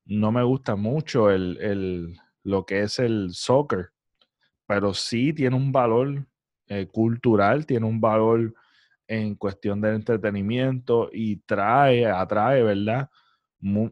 no 0.04 0.32
me 0.32 0.42
gusta 0.42 0.76
mucho 0.76 1.30
el, 1.30 2.18
lo 2.42 2.64
que 2.64 2.82
es 2.82 2.98
el 2.98 3.30
soccer, 3.32 3.90
pero 4.66 4.94
sí 4.94 5.32
tiene 5.32 5.56
un 5.56 5.72
valor 5.72 6.26
eh, 6.68 6.86
cultural, 6.86 7.66
tiene 7.66 7.86
un 7.86 8.00
valor 8.00 8.54
en 9.08 9.34
cuestión 9.36 9.80
de 9.80 9.94
entretenimiento 9.94 11.10
y 11.12 11.36
trae, 11.38 12.06
atrae, 12.06 12.62
¿verdad? 12.62 13.08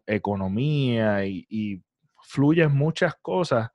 economía 0.06 1.24
y, 1.26 1.46
y 1.48 1.82
fluyen 2.22 2.72
muchas 2.72 3.14
cosas 3.16 3.70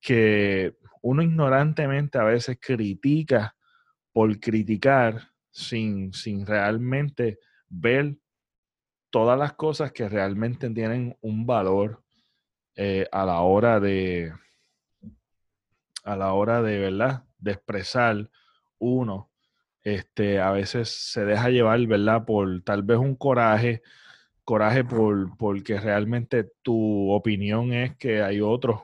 que 0.00 0.76
uno 1.00 1.22
ignorantemente 1.22 2.18
a 2.18 2.24
veces 2.24 2.58
critica 2.60 3.54
por 4.12 4.38
criticar 4.40 5.31
sin, 5.52 6.12
sin 6.12 6.44
realmente 6.46 7.38
ver 7.68 8.16
todas 9.10 9.38
las 9.38 9.52
cosas 9.52 9.92
que 9.92 10.08
realmente 10.08 10.68
tienen 10.70 11.16
un 11.20 11.46
valor 11.46 12.02
eh, 12.74 13.06
a 13.12 13.24
la 13.24 13.40
hora 13.42 13.78
de 13.78 14.32
a 16.04 16.16
la 16.16 16.32
hora 16.32 16.62
de 16.62 16.78
verdad 16.80 17.24
de 17.38 17.52
expresar 17.52 18.28
uno 18.78 19.30
este, 19.84 20.40
a 20.40 20.52
veces 20.52 20.88
se 20.88 21.24
deja 21.24 21.50
llevar, 21.50 21.84
¿verdad? 21.86 22.24
Por 22.24 22.62
tal 22.62 22.82
vez 22.82 22.98
un 22.98 23.16
coraje, 23.16 23.82
coraje 24.44 24.84
por, 24.84 25.36
porque 25.36 25.78
realmente 25.78 26.44
tu 26.62 27.10
opinión 27.10 27.72
es 27.72 27.96
que 27.96 28.22
hay 28.22 28.40
otros 28.40 28.82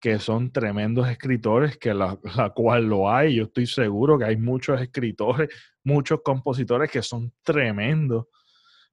que 0.00 0.18
son 0.18 0.52
tremendos 0.52 1.08
escritores, 1.08 1.78
que 1.78 1.94
la, 1.94 2.18
la, 2.36 2.50
cual 2.50 2.84
lo 2.84 3.10
hay. 3.10 3.36
Yo 3.36 3.44
estoy 3.44 3.66
seguro 3.66 4.18
que 4.18 4.26
hay 4.26 4.36
muchos 4.36 4.80
escritores, 4.80 5.48
muchos 5.84 6.20
compositores 6.22 6.90
que 6.90 7.02
son 7.02 7.32
tremendos, 7.42 8.26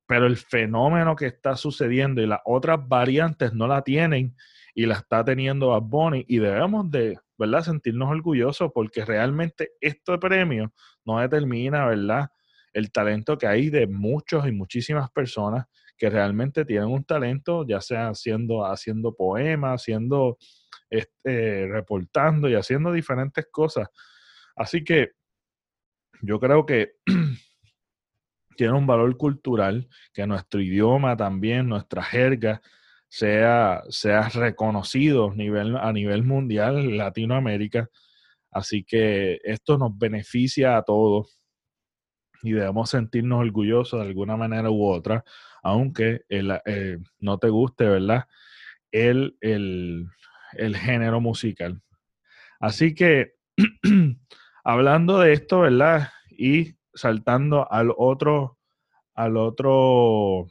pero 0.05 0.25
el 0.25 0.37
fenómeno 0.37 1.15
que 1.15 1.27
está 1.27 1.55
sucediendo 1.55 2.21
y 2.21 2.27
las 2.27 2.39
otras 2.45 2.79
variantes 2.87 3.53
no 3.53 3.67
la 3.67 3.81
tienen 3.81 4.35
y 4.75 4.85
la 4.85 4.95
está 4.95 5.23
teniendo 5.23 5.69
Bad 5.69 5.83
Bunny 5.83 6.25
y 6.27 6.39
debemos 6.39 6.89
de, 6.89 7.17
¿verdad? 7.37 7.63
Sentirnos 7.63 8.09
orgullosos 8.09 8.71
porque 8.73 9.05
realmente 9.05 9.71
este 9.79 10.17
premio 10.17 10.73
no 11.05 11.19
determina, 11.19 11.85
¿verdad? 11.85 12.29
El 12.73 12.91
talento 12.91 13.37
que 13.37 13.47
hay 13.47 13.69
de 13.69 13.87
muchos 13.87 14.47
y 14.47 14.51
muchísimas 14.51 15.11
personas 15.11 15.67
que 15.97 16.09
realmente 16.09 16.65
tienen 16.65 16.89
un 16.89 17.03
talento, 17.03 17.65
ya 17.67 17.81
sea 17.81 18.09
haciendo, 18.09 18.65
haciendo 18.65 19.15
poemas, 19.15 19.81
haciendo, 19.81 20.37
este, 20.89 21.67
reportando 21.67 22.49
y 22.49 22.55
haciendo 22.55 22.91
diferentes 22.91 23.47
cosas. 23.51 23.89
Así 24.55 24.83
que 24.83 25.11
yo 26.21 26.39
creo 26.39 26.65
que 26.65 26.93
tiene 28.57 28.73
un 28.73 28.87
valor 28.87 29.15
cultural, 29.17 29.87
que 30.13 30.27
nuestro 30.27 30.61
idioma 30.61 31.17
también, 31.17 31.67
nuestra 31.67 32.03
jerga, 32.03 32.61
sea, 33.07 33.83
sea 33.89 34.29
reconocido 34.29 35.33
nivel, 35.33 35.77
a 35.77 35.91
nivel 35.93 36.23
mundial 36.23 36.97
Latinoamérica. 36.97 37.89
Así 38.51 38.83
que 38.83 39.39
esto 39.43 39.77
nos 39.77 39.97
beneficia 39.97 40.77
a 40.77 40.83
todos 40.83 41.42
y 42.43 42.51
debemos 42.51 42.89
sentirnos 42.89 43.39
orgullosos 43.39 44.01
de 44.01 44.07
alguna 44.07 44.35
manera 44.35 44.69
u 44.69 44.85
otra, 44.85 45.23
aunque 45.63 46.21
eh, 46.29 46.99
no 47.19 47.37
te 47.39 47.49
guste, 47.49 47.87
¿verdad? 47.87 48.25
El, 48.91 49.37
el, 49.41 50.07
el 50.53 50.75
género 50.75 51.21
musical. 51.21 51.81
Así 52.59 52.93
que, 52.93 53.35
hablando 54.63 55.19
de 55.19 55.33
esto, 55.33 55.61
¿verdad? 55.61 56.09
Y 56.29 56.75
saltando 56.93 57.71
al 57.71 57.91
otro, 57.97 58.59
al 59.15 59.37
otro, 59.37 60.47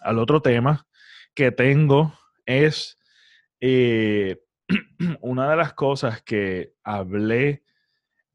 al 0.00 0.18
otro 0.18 0.42
tema, 0.42 0.86
que 1.34 1.50
tengo 1.50 2.12
es 2.46 2.98
eh, 3.60 4.42
una 5.20 5.50
de 5.50 5.56
las 5.56 5.72
cosas 5.72 6.22
que 6.22 6.74
hablé 6.82 7.64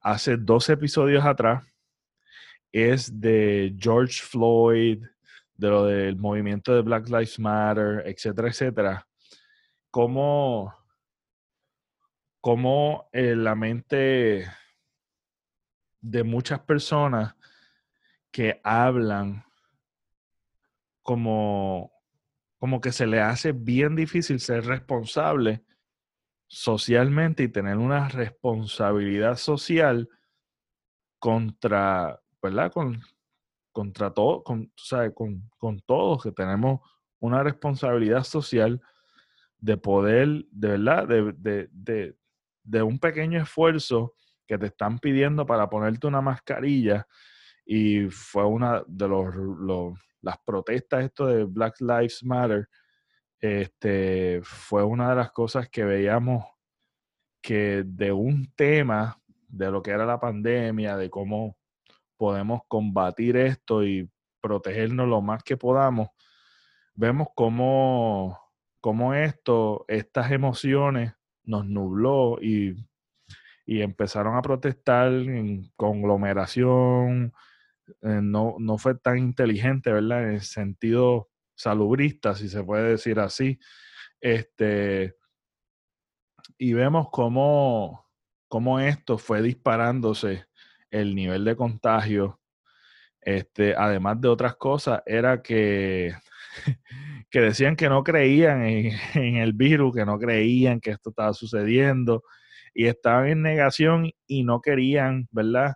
hace 0.01 0.37
dos 0.37 0.69
episodios 0.69 1.25
atrás, 1.25 1.63
es 2.71 3.19
de 3.19 3.75
George 3.77 4.21
Floyd, 4.21 5.03
de 5.55 5.67
lo 5.67 5.85
del 5.85 6.15
movimiento 6.15 6.73
de 6.73 6.81
Black 6.81 7.07
Lives 7.07 7.39
Matter, 7.39 8.03
etcétera, 8.05 8.47
etcétera. 8.47 9.07
Cómo, 9.91 10.73
cómo 12.39 13.09
eh, 13.11 13.35
la 13.35 13.55
mente 13.55 14.49
de 16.01 16.23
muchas 16.23 16.59
personas 16.61 17.35
que 18.31 18.61
hablan 18.63 19.43
como, 21.01 21.91
como 22.57 22.79
que 22.79 22.91
se 22.91 23.07
le 23.07 23.19
hace 23.19 23.51
bien 23.51 23.95
difícil 23.95 24.39
ser 24.39 24.65
responsable 24.65 25.63
socialmente 26.47 27.43
y 27.43 27.49
tener 27.49 27.77
una 27.77 28.07
responsabilidad 28.09 29.37
social 29.37 30.09
contra, 31.19 32.21
¿verdad? 32.41 32.71
Con, 32.71 33.01
contra 33.71 34.11
todo, 34.11 34.43
con, 34.43 34.71
con, 35.13 35.49
con 35.57 35.79
todos, 35.81 36.23
que 36.23 36.31
tenemos 36.31 36.81
una 37.19 37.43
responsabilidad 37.43 38.23
social 38.23 38.81
de 39.57 39.77
poder, 39.77 40.45
de 40.51 40.67
verdad, 40.69 41.07
de, 41.07 42.15
de, 42.63 42.83
un 42.83 42.99
pequeño 42.99 43.41
esfuerzo 43.41 44.13
que 44.47 44.57
te 44.57 44.67
están 44.67 44.99
pidiendo 44.99 45.45
para 45.45 45.69
ponerte 45.69 46.07
una 46.07 46.21
mascarilla 46.21 47.05
y 47.65 48.09
fue 48.09 48.45
una 48.45 48.83
de 48.87 49.07
los, 49.07 49.97
las 50.21 50.37
protestas 50.45 51.03
esto 51.03 51.27
de 51.27 51.43
Black 51.43 51.79
Lives 51.81 52.23
Matter 52.23 52.67
este 53.39 54.41
fue 54.43 54.83
una 54.83 55.11
de 55.11 55.15
las 55.15 55.31
cosas 55.31 55.69
que 55.69 55.83
veíamos 55.83 56.45
que 57.41 57.83
de 57.85 58.11
un 58.11 58.51
tema 58.55 59.21
de 59.47 59.71
lo 59.71 59.81
que 59.81 59.91
era 59.91 60.05
la 60.05 60.19
pandemia 60.19 60.97
de 60.97 61.09
cómo 61.09 61.58
podemos 62.19 62.61
combatir 62.67 63.35
esto 63.37 63.83
y 63.83 64.11
protegernos 64.41 65.07
lo 65.07 65.21
más 65.21 65.41
que 65.41 65.57
podamos 65.57 66.09
vemos 66.99 67.29
cómo, 67.33 68.37
cómo 68.81 69.13
esto 69.13 69.85
estas 69.87 70.31
emociones 70.31 71.13
nos 71.45 71.65
nubló 71.65 72.37
y, 72.41 72.75
empezaron 73.65 74.35
a 74.35 74.41
protestar 74.41 75.11
en 75.11 75.71
conglomeración. 75.75 77.31
Eh, 78.01 78.19
no, 78.21 78.55
no 78.57 78.77
fue 78.79 78.95
tan 78.95 79.19
inteligente, 79.19 79.91
¿verdad? 79.91 80.23
En 80.23 80.29
el 80.31 80.41
sentido 80.41 81.29
salubrista, 81.55 82.33
si 82.33 82.49
se 82.49 82.63
puede 82.63 82.89
decir 82.89 83.19
así. 83.19 83.59
Este, 84.19 85.15
y 86.57 86.73
vemos 86.73 87.09
cómo, 87.11 88.09
cómo 88.47 88.79
esto 88.79 89.19
fue 89.19 89.43
disparándose 89.43 90.48
el 90.91 91.15
nivel 91.15 91.45
de 91.45 91.55
contagio. 91.55 92.39
Este, 93.21 93.75
además 93.75 94.21
de 94.21 94.27
otras 94.29 94.55
cosas, 94.55 95.01
era 95.05 95.41
que 95.41 96.13
que 97.29 97.41
decían 97.41 97.75
que 97.75 97.89
no 97.89 98.03
creían 98.03 98.63
en, 99.15 99.35
el 99.37 99.53
virus, 99.53 99.95
que 99.95 100.05
no 100.05 100.17
creían 100.19 100.79
que 100.79 100.91
esto 100.91 101.09
estaba 101.09 101.33
sucediendo 101.33 102.23
y 102.73 102.85
estaban 102.85 103.27
en 103.27 103.41
negación 103.41 104.11
y 104.27 104.43
no 104.43 104.61
querían, 104.61 105.27
¿verdad? 105.31 105.73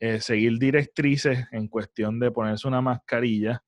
Eh, 0.00 0.20
seguir 0.20 0.58
directrices 0.58 1.46
en 1.52 1.68
cuestión 1.68 2.18
de 2.18 2.30
ponerse 2.30 2.68
una 2.68 2.80
mascarilla. 2.80 3.62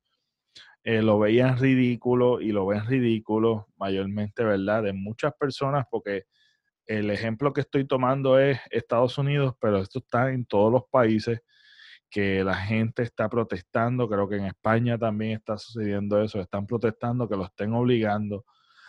Eh, 0.85 1.03
lo 1.03 1.19
veían 1.19 1.59
ridículo 1.59 2.41
y 2.41 2.53
lo 2.53 2.67
ven 2.67 2.87
ridículo 2.87 3.69
mayormente, 3.77 4.45
¿verdad? 4.45 4.83
De 4.83 4.93
muchas 4.93 5.33
personas 5.39 5.87
porque 5.91 6.25
el 6.87 7.11
ejemplo 7.11 7.53
que 7.53 7.63
estoy 7.63 7.87
tomando 7.87 8.39
es 8.39 8.59
Estados 8.71 9.19
Unidos, 9.19 9.55
pero 9.61 9.79
esto 9.79 9.99
está 9.99 10.33
en 10.33 10.47
todos 10.47 10.73
los 10.73 10.85
países 10.91 11.41
que 12.09 12.45
la 12.45 12.55
gente 12.55 13.03
está 13.03 13.29
protestando, 13.29 14.09
creo 14.09 14.29
que 14.29 14.37
en 14.37 14.47
España 14.47 14.97
también 14.97 15.33
está 15.33 15.59
sucediendo 15.59 16.23
eso, 16.23 16.41
están 16.41 16.67
protestando 16.67 17.29
que 17.29 17.37
lo 17.37 17.45
estén 17.47 17.73
obligando 17.75 18.45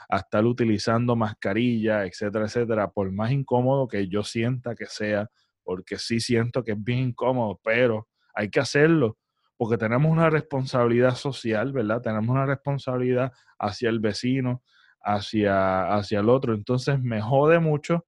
a 0.09 0.17
estar 0.17 0.45
utilizando 0.45 1.15
mascarilla, 1.15 2.05
etcétera, 2.05 2.45
etcétera, 2.45 2.89
por 2.91 3.11
más 3.11 3.31
incómodo 3.31 3.87
que 3.87 4.07
yo 4.07 4.23
sienta 4.23 4.75
que 4.75 4.85
sea, 4.85 5.29
porque 5.63 5.97
sí 5.97 6.19
siento 6.19 6.63
que 6.63 6.73
es 6.73 6.83
bien 6.83 6.99
incómodo, 6.99 7.59
pero 7.63 8.07
hay 8.33 8.49
que 8.49 8.59
hacerlo, 8.59 9.17
porque 9.57 9.77
tenemos 9.77 10.09
una 10.11 10.29
responsabilidad 10.29 11.15
social, 11.15 11.73
¿verdad? 11.73 12.01
Tenemos 12.01 12.29
una 12.29 12.45
responsabilidad 12.45 13.33
hacia 13.59 13.89
el 13.89 13.99
vecino, 13.99 14.63
hacia, 15.01 15.93
hacia 15.93 16.19
el 16.19 16.29
otro. 16.29 16.53
Entonces 16.53 16.99
me 17.01 17.21
jode 17.21 17.59
mucho 17.59 18.05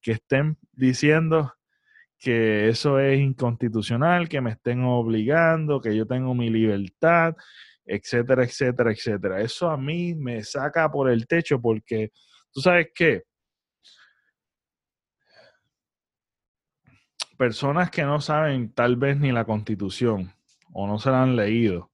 que 0.00 0.12
estén 0.12 0.58
diciendo 0.72 1.52
que 2.18 2.68
eso 2.68 2.98
es 2.98 3.20
inconstitucional, 3.20 4.28
que 4.28 4.40
me 4.40 4.52
estén 4.52 4.82
obligando, 4.84 5.80
que 5.80 5.94
yo 5.94 6.06
tengo 6.06 6.34
mi 6.34 6.48
libertad, 6.48 7.34
etcétera, 7.84 8.44
etcétera, 8.44 8.92
etcétera. 8.92 9.40
Eso 9.40 9.70
a 9.70 9.76
mí 9.76 10.14
me 10.14 10.42
saca 10.42 10.90
por 10.90 11.10
el 11.10 11.26
techo 11.26 11.60
porque, 11.60 12.12
¿tú 12.50 12.60
sabes 12.60 12.88
qué? 12.94 13.24
Personas 17.36 17.90
que 17.90 18.04
no 18.04 18.20
saben 18.20 18.72
tal 18.72 18.96
vez 18.96 19.18
ni 19.18 19.32
la 19.32 19.44
constitución, 19.44 20.32
o 20.72 20.86
no 20.86 20.98
se 20.98 21.10
la 21.10 21.22
han 21.22 21.36
leído, 21.36 21.90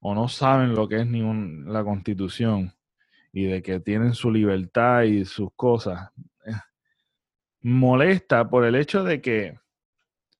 o 0.00 0.14
no 0.14 0.28
saben 0.28 0.74
lo 0.74 0.88
que 0.88 1.00
es 1.00 1.06
ni 1.06 1.22
la 1.64 1.84
constitución, 1.84 2.75
y 3.36 3.44
de 3.44 3.60
que 3.60 3.80
tienen 3.80 4.14
su 4.14 4.30
libertad 4.30 5.02
y 5.02 5.26
sus 5.26 5.50
cosas, 5.54 6.10
molesta 7.60 8.48
por 8.48 8.64
el 8.64 8.74
hecho 8.74 9.04
de 9.04 9.20
que, 9.20 9.60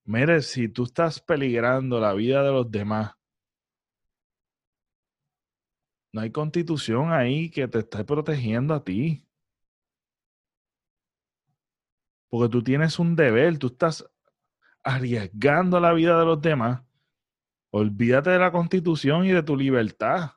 mire, 0.05 0.41
si 0.41 0.71
tú 0.71 0.85
estás 0.85 1.21
peligrando 1.21 2.01
la 2.01 2.15
vida 2.15 2.43
de 2.43 2.53
los 2.53 2.71
demás, 2.71 3.13
no 6.11 6.23
hay 6.23 6.31
constitución 6.31 7.13
ahí 7.13 7.51
que 7.51 7.69
te 7.69 7.81
esté 7.81 8.03
protegiendo 8.03 8.73
a 8.73 8.83
ti. 8.83 9.29
Porque 12.31 12.51
tú 12.51 12.63
tienes 12.63 12.99
un 12.99 13.15
deber, 13.15 13.59
tú 13.59 13.67
estás 13.67 14.11
arriesgando 14.83 15.81
la 15.81 15.93
vida 15.93 16.19
de 16.19 16.25
los 16.25 16.41
demás. 16.41 16.83
Olvídate 17.69 18.31
de 18.31 18.39
la 18.39 18.51
constitución 18.51 19.27
y 19.27 19.33
de 19.33 19.43
tu 19.43 19.55
libertad. 19.55 20.36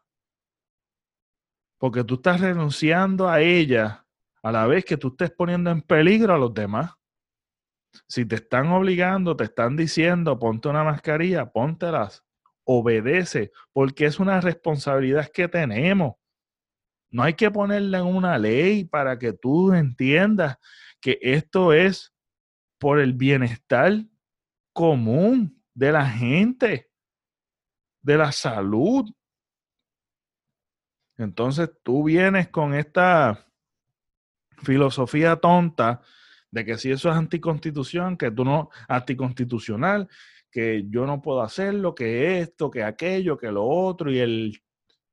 Porque 1.79 2.03
tú 2.03 2.15
estás 2.15 2.39
renunciando 2.39 3.27
a 3.27 3.41
ella 3.41 4.05
a 4.43 4.51
la 4.51 4.67
vez 4.67 4.85
que 4.85 4.97
tú 4.97 5.07
estés 5.09 5.31
poniendo 5.31 5.71
en 5.71 5.81
peligro 5.81 6.35
a 6.35 6.37
los 6.37 6.53
demás. 6.53 6.91
Si 8.07 8.25
te 8.25 8.35
están 8.35 8.67
obligando, 8.67 9.35
te 9.35 9.45
están 9.45 9.75
diciendo, 9.75 10.37
ponte 10.37 10.69
una 10.69 10.83
mascarilla, 10.83 11.51
póntelas, 11.51 12.23
obedece, 12.63 13.51
porque 13.73 14.05
es 14.05 14.19
una 14.19 14.39
responsabilidad 14.41 15.27
que 15.33 15.47
tenemos. 15.47 16.13
No 17.11 17.23
hay 17.23 17.33
que 17.33 17.49
ponerla 17.49 17.99
en 17.99 18.05
una 18.05 18.37
ley 18.37 18.83
para 18.83 19.17
que 19.17 19.33
tú 19.33 19.73
entiendas 19.73 20.57
que 21.01 21.17
esto 21.21 21.73
es 21.73 22.13
por 22.77 22.99
el 22.99 23.13
bienestar 23.13 23.93
común 24.73 25.61
de 25.73 25.91
la 25.91 26.05
gente, 26.05 26.91
de 28.01 28.17
la 28.17 28.31
salud. 28.31 29.09
Entonces 31.19 31.69
tú 31.83 32.05
vienes 32.05 32.47
con 32.47 32.73
esta 32.73 33.45
filosofía 34.63 35.35
tonta 35.35 36.01
de 36.49 36.63
que 36.63 36.77
si 36.77 36.91
eso 36.91 37.09
es 37.09 37.15
anticonstitución, 37.17 38.17
que 38.17 38.31
tú 38.31 38.45
no, 38.45 38.69
anticonstitucional, 38.87 40.07
que 40.49 40.85
yo 40.89 41.05
no 41.05 41.21
puedo 41.21 41.41
hacerlo, 41.41 41.93
que 41.93 42.39
esto, 42.39 42.71
que 42.71 42.83
aquello, 42.83 43.37
que 43.37 43.51
lo 43.51 43.65
otro, 43.65 44.09
y 44.09 44.19
el 44.19 44.63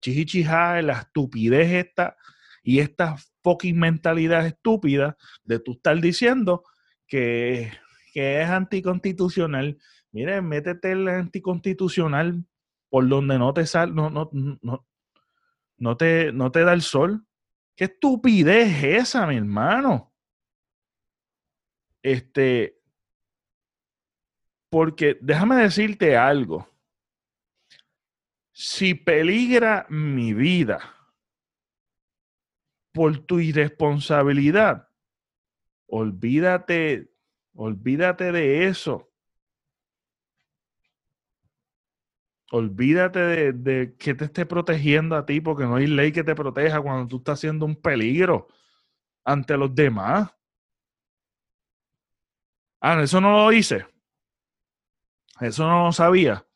chichichijá, 0.00 0.80
la 0.80 1.00
estupidez 1.00 1.72
esta, 1.72 2.16
y 2.62 2.78
esta 2.78 3.16
fucking 3.42 3.76
mentalidad 3.76 4.46
estúpida 4.46 5.16
de 5.42 5.58
tú 5.58 5.72
estar 5.72 6.00
diciendo 6.00 6.62
que, 7.08 7.72
que 8.12 8.42
es 8.42 8.48
anticonstitucional. 8.48 9.76
Miren, 10.12 10.46
métete 10.46 10.92
el 10.92 11.08
anticonstitucional 11.08 12.44
por 12.88 13.08
donde 13.08 13.38
no 13.38 13.52
te 13.52 13.66
sal, 13.66 13.92
no, 13.92 14.08
no, 14.08 14.30
no, 14.32 14.86
no 15.78 15.96
te, 15.96 16.32
no 16.32 16.50
te 16.50 16.64
da 16.64 16.72
el 16.72 16.82
sol. 16.82 17.26
¿Qué 17.74 17.84
estupidez 17.84 18.82
es 18.82 19.02
esa, 19.02 19.26
mi 19.26 19.36
hermano? 19.36 20.14
Este, 22.02 22.80
porque 24.70 25.18
déjame 25.20 25.56
decirte 25.56 26.16
algo. 26.16 26.68
Si 28.52 28.94
peligra 28.94 29.86
mi 29.90 30.32
vida 30.32 30.80
por 32.92 33.18
tu 33.18 33.40
irresponsabilidad, 33.40 34.88
olvídate, 35.86 37.12
olvídate 37.54 38.32
de 38.32 38.66
eso. 38.66 39.12
Olvídate 42.52 43.52
de, 43.52 43.96
que 43.96 44.14
te 44.14 44.26
esté 44.26 44.46
protegiendo 44.46 45.16
a 45.16 45.26
ti 45.26 45.40
porque 45.40 45.64
no 45.64 45.76
hay 45.76 45.86
ley 45.86 46.12
que 46.12 46.22
te 46.22 46.34
proteja 46.34 46.80
cuando 46.80 47.08
tú 47.08 47.16
estás 47.16 47.40
siendo 47.40 47.66
un 47.66 47.74
peligro 47.74 48.48
ante 49.24 49.56
los 49.56 49.74
demás. 49.74 50.32
Ah, 52.80 53.02
eso 53.02 53.20
no 53.20 53.32
lo 53.32 53.52
hice. 53.52 53.86
Eso 55.40 55.66
no 55.66 55.86
lo 55.86 55.92
sabía. 55.92 56.46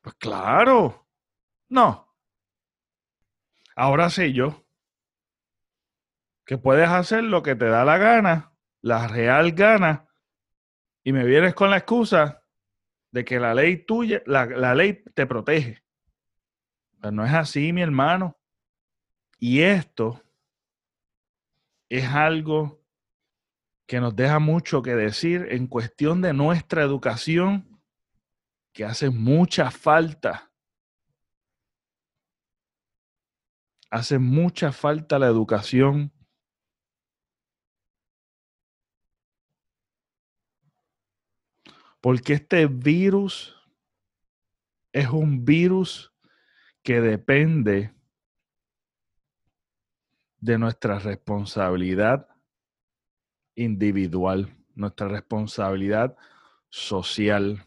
Pues 0.00 0.14
claro. 0.16 1.06
No. 1.68 2.14
Ahora 3.76 4.08
sé 4.08 4.32
yo 4.32 4.64
que 6.44 6.58
puedes 6.58 6.88
hacer 6.88 7.24
lo 7.24 7.42
que 7.42 7.56
te 7.56 7.66
da 7.66 7.84
la 7.84 7.98
gana, 7.98 8.52
la 8.82 9.08
real 9.08 9.52
gana, 9.52 10.08
y 11.02 11.12
me 11.12 11.24
vienes 11.24 11.54
con 11.54 11.70
la 11.70 11.78
excusa 11.78 12.43
de 13.14 13.24
que 13.24 13.38
la 13.38 13.54
ley 13.54 13.76
tuya, 13.76 14.24
la, 14.26 14.44
la 14.44 14.74
ley 14.74 15.04
te 15.14 15.24
protege. 15.24 15.84
Pero 17.00 17.12
no 17.12 17.24
es 17.24 17.32
así, 17.32 17.72
mi 17.72 17.80
hermano. 17.80 18.36
Y 19.38 19.60
esto 19.60 20.20
es 21.88 22.06
algo 22.06 22.82
que 23.86 24.00
nos 24.00 24.16
deja 24.16 24.40
mucho 24.40 24.82
que 24.82 24.96
decir 24.96 25.46
en 25.50 25.68
cuestión 25.68 26.22
de 26.22 26.32
nuestra 26.32 26.82
educación, 26.82 27.80
que 28.72 28.84
hace 28.84 29.10
mucha 29.10 29.70
falta. 29.70 30.50
Hace 33.90 34.18
mucha 34.18 34.72
falta 34.72 35.20
la 35.20 35.28
educación. 35.28 36.12
Porque 42.04 42.34
este 42.34 42.66
virus 42.66 43.56
es 44.92 45.08
un 45.08 45.42
virus 45.42 46.12
que 46.82 47.00
depende 47.00 47.94
de 50.36 50.58
nuestra 50.58 50.98
responsabilidad 50.98 52.28
individual, 53.54 54.54
nuestra 54.74 55.08
responsabilidad 55.08 56.14
social. 56.68 57.66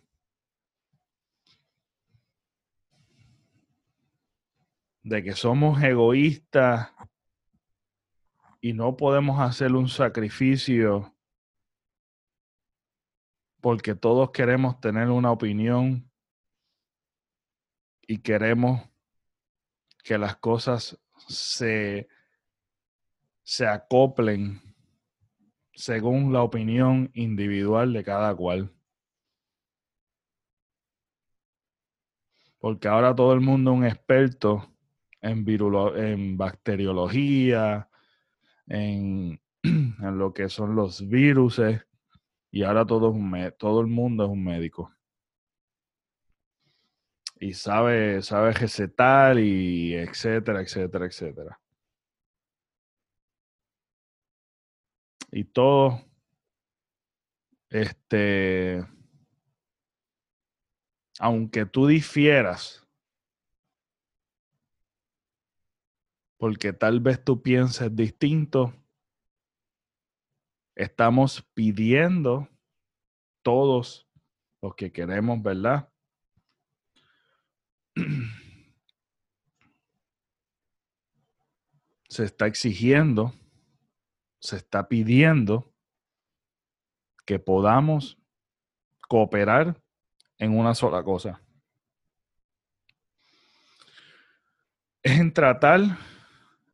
De 5.02 5.24
que 5.24 5.34
somos 5.34 5.82
egoístas 5.82 6.92
y 8.62 8.74
no 8.74 8.96
podemos 8.98 9.40
hacer 9.40 9.72
un 9.72 9.90
sacrificio 9.90 11.17
porque 13.68 13.96
todos 13.96 14.32
queremos 14.32 14.80
tener 14.80 15.10
una 15.10 15.30
opinión 15.30 16.10
y 18.08 18.20
queremos 18.20 18.82
que 20.06 20.18
las 20.18 20.38
cosas 20.38 20.98
se 21.28 22.08
se 23.44 23.68
acoplen 23.68 24.62
según 25.74 26.32
la 26.32 26.44
opinión 26.44 27.12
individual 27.14 27.92
de 27.92 28.06
cada 28.06 28.34
cual. 28.34 28.72
Porque 32.60 32.88
ahora 32.88 33.14
todo 33.14 33.34
el 33.34 33.42
mundo 33.42 33.72
es 33.72 33.78
un 33.80 33.86
experto 33.86 34.74
en, 35.20 35.46
en 35.46 36.38
bacteriología, 36.38 37.90
en, 38.68 39.42
en, 39.62 40.18
lo 40.18 40.34
que 40.34 40.48
son 40.48 40.74
los 40.74 41.06
virus, 41.10 41.60
y 42.58 42.64
ahora 42.64 42.86
todo, 42.86 43.14
todo 43.58 43.82
el 43.82 43.88
mundo 43.88 44.24
es 44.26 44.30
un 44.30 44.44
médico. 44.44 44.92
Y 47.40 47.54
sabe, 47.54 48.22
sabe 48.24 48.52
recetar 48.52 49.38
y 49.40 49.94
etcétera, 49.94 50.62
etcétera, 50.62 51.06
etcétera. 51.06 51.60
y 55.32 55.44
todo, 55.44 56.02
este, 57.70 58.86
aunque 61.20 61.66
tú 61.66 61.88
difieras, 61.88 62.88
porque 66.38 66.72
tal 66.74 67.00
vez 67.00 67.24
tú 67.24 67.42
pienses 67.42 67.96
distinto, 67.96 68.74
estamos 70.78 71.46
pidiendo 71.54 72.48
todos 73.42 74.08
los 74.62 74.76
que 74.76 74.92
queremos, 74.92 75.42
¿verdad? 75.42 75.90
Se 82.10 82.24
está 82.24 82.48
exigiendo 82.48 83.34
se 84.40 84.58
está 84.58 84.88
pidiendo 84.88 85.74
que 87.26 87.40
podamos 87.40 88.18
cooperar 89.08 89.82
en 90.38 90.58
una 90.58 90.74
sola 90.74 91.04
cosa. 91.04 91.42
Es 95.02 95.20
en 95.20 95.34
tratar 95.34 95.82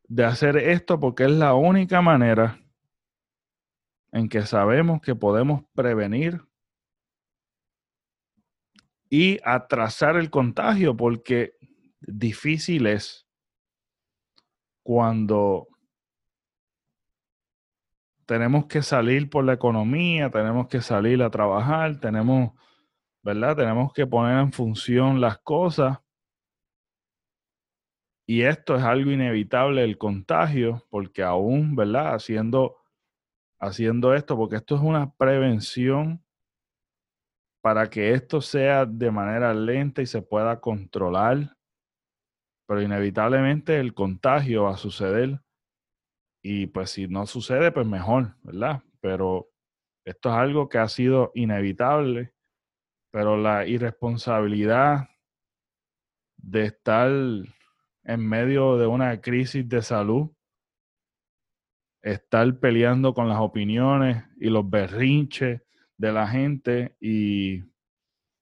de 0.06 0.24
hacer 0.24 0.56
esto 0.56 1.00
porque 1.00 1.24
es 1.24 1.30
la 1.30 1.54
única 1.54 2.02
manera 2.02 2.60
en 4.14 4.28
que 4.28 4.42
sabemos 4.42 5.00
que 5.02 5.16
podemos 5.16 5.64
prevenir 5.74 6.40
y 9.10 9.40
atrasar 9.44 10.14
el 10.16 10.30
contagio 10.30 10.96
porque 10.96 11.56
difícil 12.00 12.86
es 12.86 13.26
cuando 14.84 15.66
tenemos 18.24 18.66
que 18.66 18.82
salir 18.82 19.28
por 19.28 19.44
la 19.44 19.54
economía, 19.54 20.30
tenemos 20.30 20.68
que 20.68 20.80
salir 20.80 21.20
a 21.20 21.30
trabajar, 21.30 21.98
tenemos, 21.98 22.52
¿verdad? 23.20 23.56
Tenemos 23.56 23.92
que 23.92 24.06
poner 24.06 24.38
en 24.38 24.52
función 24.52 25.20
las 25.20 25.38
cosas. 25.38 25.98
Y 28.28 28.42
esto 28.42 28.76
es 28.76 28.84
algo 28.84 29.10
inevitable, 29.10 29.82
el 29.82 29.98
contagio, 29.98 30.86
porque 30.88 31.24
aún, 31.24 31.74
¿verdad? 31.74 32.14
Haciendo, 32.14 32.76
haciendo 33.64 34.14
esto, 34.14 34.36
porque 34.36 34.56
esto 34.56 34.76
es 34.76 34.82
una 34.82 35.12
prevención 35.14 36.24
para 37.62 37.88
que 37.88 38.12
esto 38.12 38.40
sea 38.40 38.84
de 38.84 39.10
manera 39.10 39.54
lenta 39.54 40.02
y 40.02 40.06
se 40.06 40.20
pueda 40.22 40.60
controlar. 40.60 41.56
Pero 42.66 42.82
inevitablemente 42.82 43.78
el 43.78 43.94
contagio 43.94 44.64
va 44.64 44.74
a 44.74 44.76
suceder 44.76 45.40
y 46.42 46.66
pues 46.66 46.90
si 46.90 47.08
no 47.08 47.26
sucede, 47.26 47.72
pues 47.72 47.86
mejor, 47.86 48.36
¿verdad? 48.42 48.82
Pero 49.00 49.48
esto 50.04 50.28
es 50.28 50.34
algo 50.34 50.68
que 50.68 50.76
ha 50.76 50.88
sido 50.88 51.32
inevitable, 51.34 52.34
pero 53.10 53.38
la 53.38 53.66
irresponsabilidad 53.66 55.08
de 56.36 56.66
estar 56.66 57.10
en 57.10 58.28
medio 58.28 58.76
de 58.76 58.86
una 58.86 59.22
crisis 59.22 59.66
de 59.66 59.80
salud, 59.80 60.30
estar 62.04 62.58
peleando 62.58 63.14
con 63.14 63.28
las 63.28 63.38
opiniones 63.38 64.24
y 64.38 64.50
los 64.50 64.68
berrinches 64.68 65.62
de 65.96 66.12
la 66.12 66.28
gente 66.28 66.96
y 67.00 67.64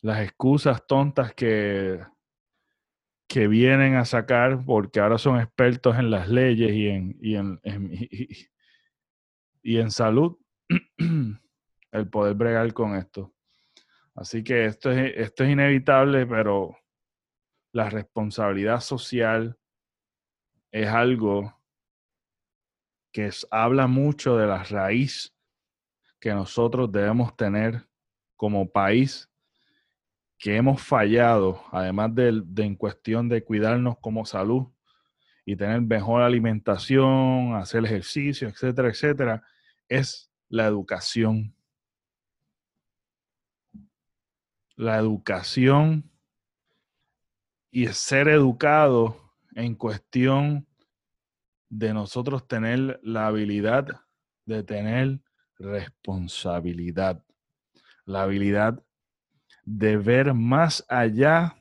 las 0.01 0.20
excusas 0.20 0.87
tontas 0.87 1.33
que 1.35 2.01
que 3.33 3.48
vienen 3.48 3.94
a 3.94 4.05
sacar 4.05 4.62
porque 4.62 5.01
ahora 5.01 5.16
son 5.16 5.40
expertos 5.40 5.96
en 5.96 6.11
las 6.11 6.29
leyes 6.29 6.70
y 6.70 6.88
en, 6.88 7.16
y 7.18 7.37
en, 7.37 7.61
y, 9.62 9.79
en 9.79 9.90
salud, 9.90 10.37
el 11.92 12.11
poder 12.11 12.35
bregar 12.35 12.70
con 12.75 12.94
esto. 12.94 13.33
Así 14.14 14.44
que 14.44 14.66
esto 14.66 14.90
es, 14.90 15.14
esto 15.16 15.44
es 15.44 15.51
inevitable, 15.51 16.27
pero 16.27 16.77
la 17.72 17.88
responsabilidad 17.88 18.81
social 18.81 19.57
es 20.70 20.88
algo 20.88 21.59
que 23.12 23.31
habla 23.51 23.87
mucho 23.87 24.37
de 24.37 24.46
la 24.46 24.64
raíz 24.64 25.35
que 26.18 26.33
nosotros 26.33 26.90
debemos 26.90 27.37
tener 27.37 27.87
como 28.37 28.70
país 28.70 29.29
que 30.42 30.57
hemos 30.57 30.83
fallado, 30.83 31.62
además 31.70 32.12
de, 32.16 32.42
en 32.57 32.75
cuestión 32.75 33.29
de 33.29 33.44
cuidarnos 33.44 33.96
como 34.01 34.25
salud 34.25 34.66
y 35.44 35.55
tener 35.55 35.81
mejor 35.83 36.22
alimentación, 36.22 37.55
hacer 37.55 37.85
ejercicio, 37.85 38.48
etcétera, 38.48 38.88
etcétera, 38.88 39.42
es 39.88 40.33
la 40.48 40.66
educación. 40.66 41.55
La 44.75 44.98
educación 44.98 46.11
y 47.70 47.87
ser 47.88 48.27
educado 48.27 49.16
en 49.55 49.77
cuestión 49.77 50.66
de 51.72 51.94
nosotros 51.94 52.46
tener 52.46 53.00
la 53.02 53.28
habilidad 53.28 53.87
de 54.44 54.62
tener 54.62 55.20
responsabilidad, 55.58 57.24
la 58.04 58.24
habilidad 58.24 58.85
de 59.64 59.96
ver 59.96 60.35
más 60.35 60.85
allá 60.87 61.56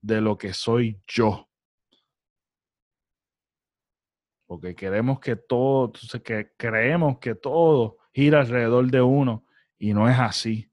de 0.00 0.20
lo 0.20 0.38
que 0.38 0.52
soy 0.52 1.00
yo. 1.08 1.48
Porque 4.46 4.76
queremos 4.76 5.18
que 5.18 5.34
todo, 5.34 5.92
que 6.22 6.52
creemos 6.56 7.18
que 7.18 7.34
todo 7.34 7.98
gira 8.12 8.42
alrededor 8.42 8.88
de 8.88 9.02
uno 9.02 9.44
y 9.80 9.92
no 9.94 10.08
es 10.08 10.16
así. 10.16 10.70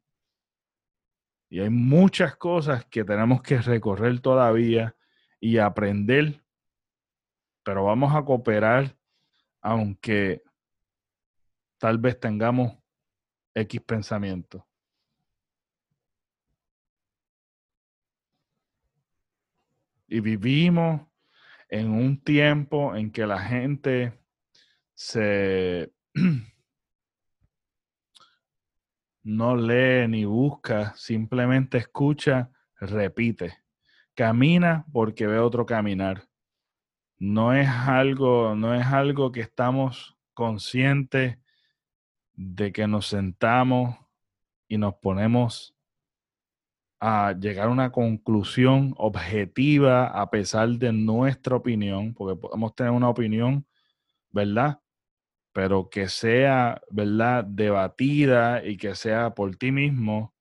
Y 1.50 1.62
hay 1.62 1.72
muchas 1.72 2.36
cosas 2.36 2.86
que 2.86 3.04
tenemos 3.04 3.42
que 3.42 3.60
recorrer 3.60 4.20
todavía 4.20 4.96
y 5.40 5.58
aprender, 5.58 6.43
pero 7.64 7.86
vamos 7.86 8.16
a 8.16 8.24
cooperar 8.24 8.96
aunque 9.62 10.44
tal 11.78 11.98
vez 11.98 12.20
tengamos 12.20 12.78
X 13.54 13.82
pensamiento. 13.82 14.66
y 20.14 20.20
vivimos 20.20 21.02
en 21.70 21.90
un 21.90 22.22
tiempo 22.22 22.96
en 22.96 23.12
que 23.12 23.26
la 23.26 23.40
gente 23.40 24.14
se 24.94 25.92
no 29.24 29.56
lee 29.56 30.08
ni 30.08 30.26
busca, 30.26 30.94
simplemente 30.96 31.80
escucha, 31.80 32.52
repite. 32.80 33.58
Camina 34.14 34.86
porque 34.94 35.26
ve 35.26 35.40
otro 35.40 35.66
caminar. 35.66 36.30
No 37.26 37.54
es 37.54 37.70
algo, 37.70 38.54
no 38.54 38.76
es 38.76 38.86
algo 38.86 39.32
que 39.32 39.40
estamos 39.40 40.18
conscientes 40.34 41.38
de 42.34 42.74
que 42.74 42.86
nos 42.86 43.08
sentamos 43.08 43.96
y 44.68 44.78
nos 44.78 44.96
ponemos 44.96 45.74
a 47.00 47.32
llegar 47.32 47.68
a 47.68 47.72
una 47.72 47.94
conclusión 47.94 48.94
objetiva 48.98 50.08
a 50.08 50.30
pesar 50.30 50.68
de 50.72 50.92
nuestra 50.92 51.56
opinión, 51.56 52.14
porque 52.14 52.38
podemos 52.38 52.76
tener 52.76 52.92
una 52.92 53.08
opinión, 53.08 53.66
¿verdad? 54.30 54.82
Pero 55.54 55.90
que 55.90 56.10
sea, 56.10 56.82
¿verdad? 56.90 57.46
Debatida 57.46 58.66
y 58.66 58.76
que 58.76 58.96
sea 58.96 59.34
por 59.34 59.56
ti 59.56 59.72
mismo, 59.72 60.34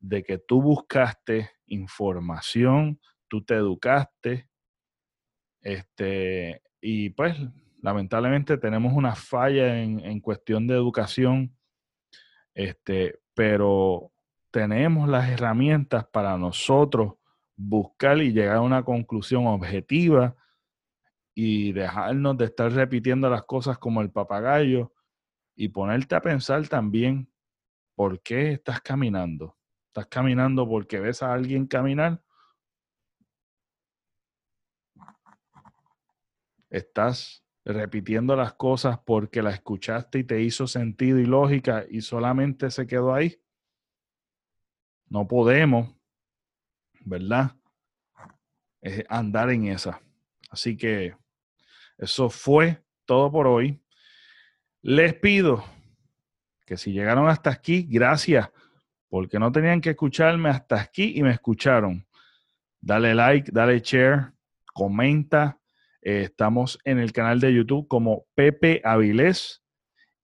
de 0.00 0.22
que 0.22 0.36
tú 0.36 0.60
buscaste 0.60 1.50
información, 1.64 3.00
tú 3.26 3.42
te 3.42 3.54
educaste, 3.54 4.50
este, 5.66 6.62
y 6.80 7.10
pues 7.10 7.36
lamentablemente 7.82 8.56
tenemos 8.56 8.92
una 8.92 9.16
falla 9.16 9.82
en, 9.82 9.98
en 9.98 10.20
cuestión 10.20 10.68
de 10.68 10.74
educación, 10.74 11.56
este, 12.54 13.18
pero 13.34 14.12
tenemos 14.52 15.08
las 15.08 15.28
herramientas 15.28 16.06
para 16.06 16.38
nosotros 16.38 17.14
buscar 17.56 18.18
y 18.18 18.32
llegar 18.32 18.58
a 18.58 18.60
una 18.60 18.84
conclusión 18.84 19.48
objetiva 19.48 20.36
y 21.34 21.72
dejarnos 21.72 22.38
de 22.38 22.44
estar 22.44 22.70
repitiendo 22.70 23.28
las 23.28 23.42
cosas 23.42 23.76
como 23.76 24.02
el 24.02 24.12
papagayo 24.12 24.92
y 25.56 25.70
ponerte 25.70 26.14
a 26.14 26.22
pensar 26.22 26.68
también 26.68 27.28
por 27.96 28.22
qué 28.22 28.52
estás 28.52 28.80
caminando. 28.80 29.56
¿Estás 29.88 30.06
caminando 30.06 30.68
porque 30.68 31.00
ves 31.00 31.24
a 31.24 31.32
alguien 31.32 31.66
caminar? 31.66 32.22
¿Estás 36.70 37.44
repitiendo 37.64 38.36
las 38.36 38.54
cosas 38.54 38.98
porque 39.04 39.42
la 39.42 39.50
escuchaste 39.50 40.20
y 40.20 40.24
te 40.24 40.40
hizo 40.42 40.66
sentido 40.66 41.18
y 41.18 41.26
lógica 41.26 41.84
y 41.88 42.00
solamente 42.00 42.70
se 42.70 42.86
quedó 42.86 43.14
ahí? 43.14 43.40
No 45.08 45.26
podemos, 45.26 45.94
¿verdad? 47.04 47.56
andar 49.08 49.50
en 49.50 49.66
esa. 49.66 50.00
Así 50.50 50.76
que 50.76 51.16
eso 51.98 52.30
fue 52.30 52.82
todo 53.04 53.30
por 53.30 53.46
hoy. 53.46 53.82
Les 54.82 55.14
pido 55.14 55.64
que 56.64 56.76
si 56.76 56.92
llegaron 56.92 57.28
hasta 57.28 57.50
aquí, 57.50 57.86
gracias, 57.88 58.50
porque 59.08 59.38
no 59.38 59.50
tenían 59.50 59.80
que 59.80 59.90
escucharme 59.90 60.48
hasta 60.48 60.80
aquí 60.80 61.14
y 61.16 61.22
me 61.22 61.30
escucharon. 61.30 62.06
Dale 62.80 63.14
like, 63.14 63.50
dale 63.52 63.80
share, 63.80 64.32
comenta. 64.72 65.58
Eh, 66.06 66.22
estamos 66.22 66.78
en 66.84 67.00
el 67.00 67.12
canal 67.12 67.40
de 67.40 67.52
YouTube 67.52 67.88
como 67.88 68.26
Pepe 68.36 68.80
Avilés 68.84 69.64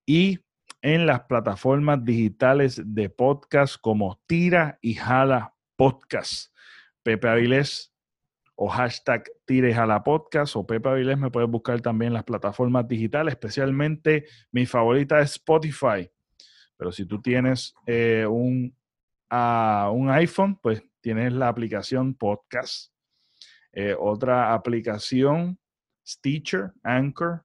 y 0.06 0.38
en 0.80 1.06
las 1.06 1.24
plataformas 1.24 2.04
digitales 2.04 2.80
de 2.84 3.10
podcast 3.10 3.78
como 3.80 4.20
Tira 4.28 4.78
y 4.80 4.94
Jala 4.94 5.56
Podcast. 5.74 6.54
Pepe 7.02 7.26
Avilés 7.26 7.92
o 8.54 8.68
hashtag 8.68 9.24
Tira 9.44 9.70
y 9.70 9.72
Jala 9.72 10.04
Podcast 10.04 10.54
o 10.54 10.64
Pepe 10.64 10.88
Avilés 10.88 11.18
me 11.18 11.32
puedes 11.32 11.50
buscar 11.50 11.80
también 11.80 12.10
en 12.10 12.14
las 12.14 12.24
plataformas 12.24 12.86
digitales, 12.86 13.32
especialmente 13.32 14.26
mi 14.52 14.66
favorita 14.66 15.20
es 15.20 15.32
Spotify. 15.32 16.08
Pero 16.76 16.92
si 16.92 17.06
tú 17.06 17.20
tienes 17.20 17.74
eh, 17.86 18.24
un, 18.30 18.72
un 19.32 20.10
iPhone, 20.10 20.60
pues 20.62 20.80
tienes 21.00 21.32
la 21.32 21.48
aplicación 21.48 22.14
Podcast. 22.14 22.92
Eh, 23.72 23.96
otra 23.98 24.54
aplicación, 24.54 25.58
Stitcher, 26.06 26.72
Anchor, 26.82 27.44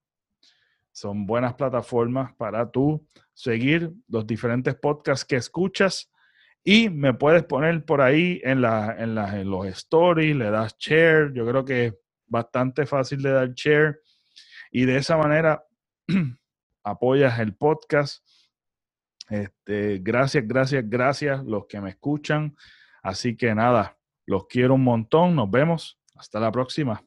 son 0.91 1.25
buenas 1.27 1.53
plataformas 1.53 2.33
para 2.35 2.71
tú 2.71 3.07
seguir 3.33 3.91
los 4.07 4.25
diferentes 4.25 4.75
podcasts 4.75 5.25
que 5.25 5.35
escuchas 5.35 6.11
y 6.63 6.89
me 6.89 7.13
puedes 7.13 7.43
poner 7.43 7.85
por 7.85 8.01
ahí 8.01 8.41
en, 8.43 8.65
en, 8.65 9.17
en 9.17 9.49
los 9.49 9.65
stories, 9.67 10.35
le 10.35 10.49
das 10.49 10.75
share. 10.77 11.31
Yo 11.33 11.47
creo 11.47 11.63
que 11.63 11.85
es 11.85 11.93
bastante 12.25 12.85
fácil 12.85 13.21
de 13.21 13.31
dar 13.31 13.53
share 13.53 14.01
y 14.71 14.85
de 14.85 14.97
esa 14.97 15.17
manera 15.17 15.63
apoyas 16.83 17.39
el 17.39 17.55
podcast. 17.55 18.25
Este, 19.29 19.99
gracias, 19.99 20.47
gracias, 20.47 20.83
gracias 20.87 21.43
los 21.45 21.67
que 21.67 21.79
me 21.79 21.91
escuchan. 21.91 22.55
Así 23.01 23.37
que 23.37 23.53
nada, 23.55 23.97
los 24.25 24.47
quiero 24.47 24.73
un 24.73 24.83
montón. 24.83 25.35
Nos 25.35 25.49
vemos. 25.49 25.99
Hasta 26.15 26.39
la 26.39 26.51
próxima. 26.51 27.03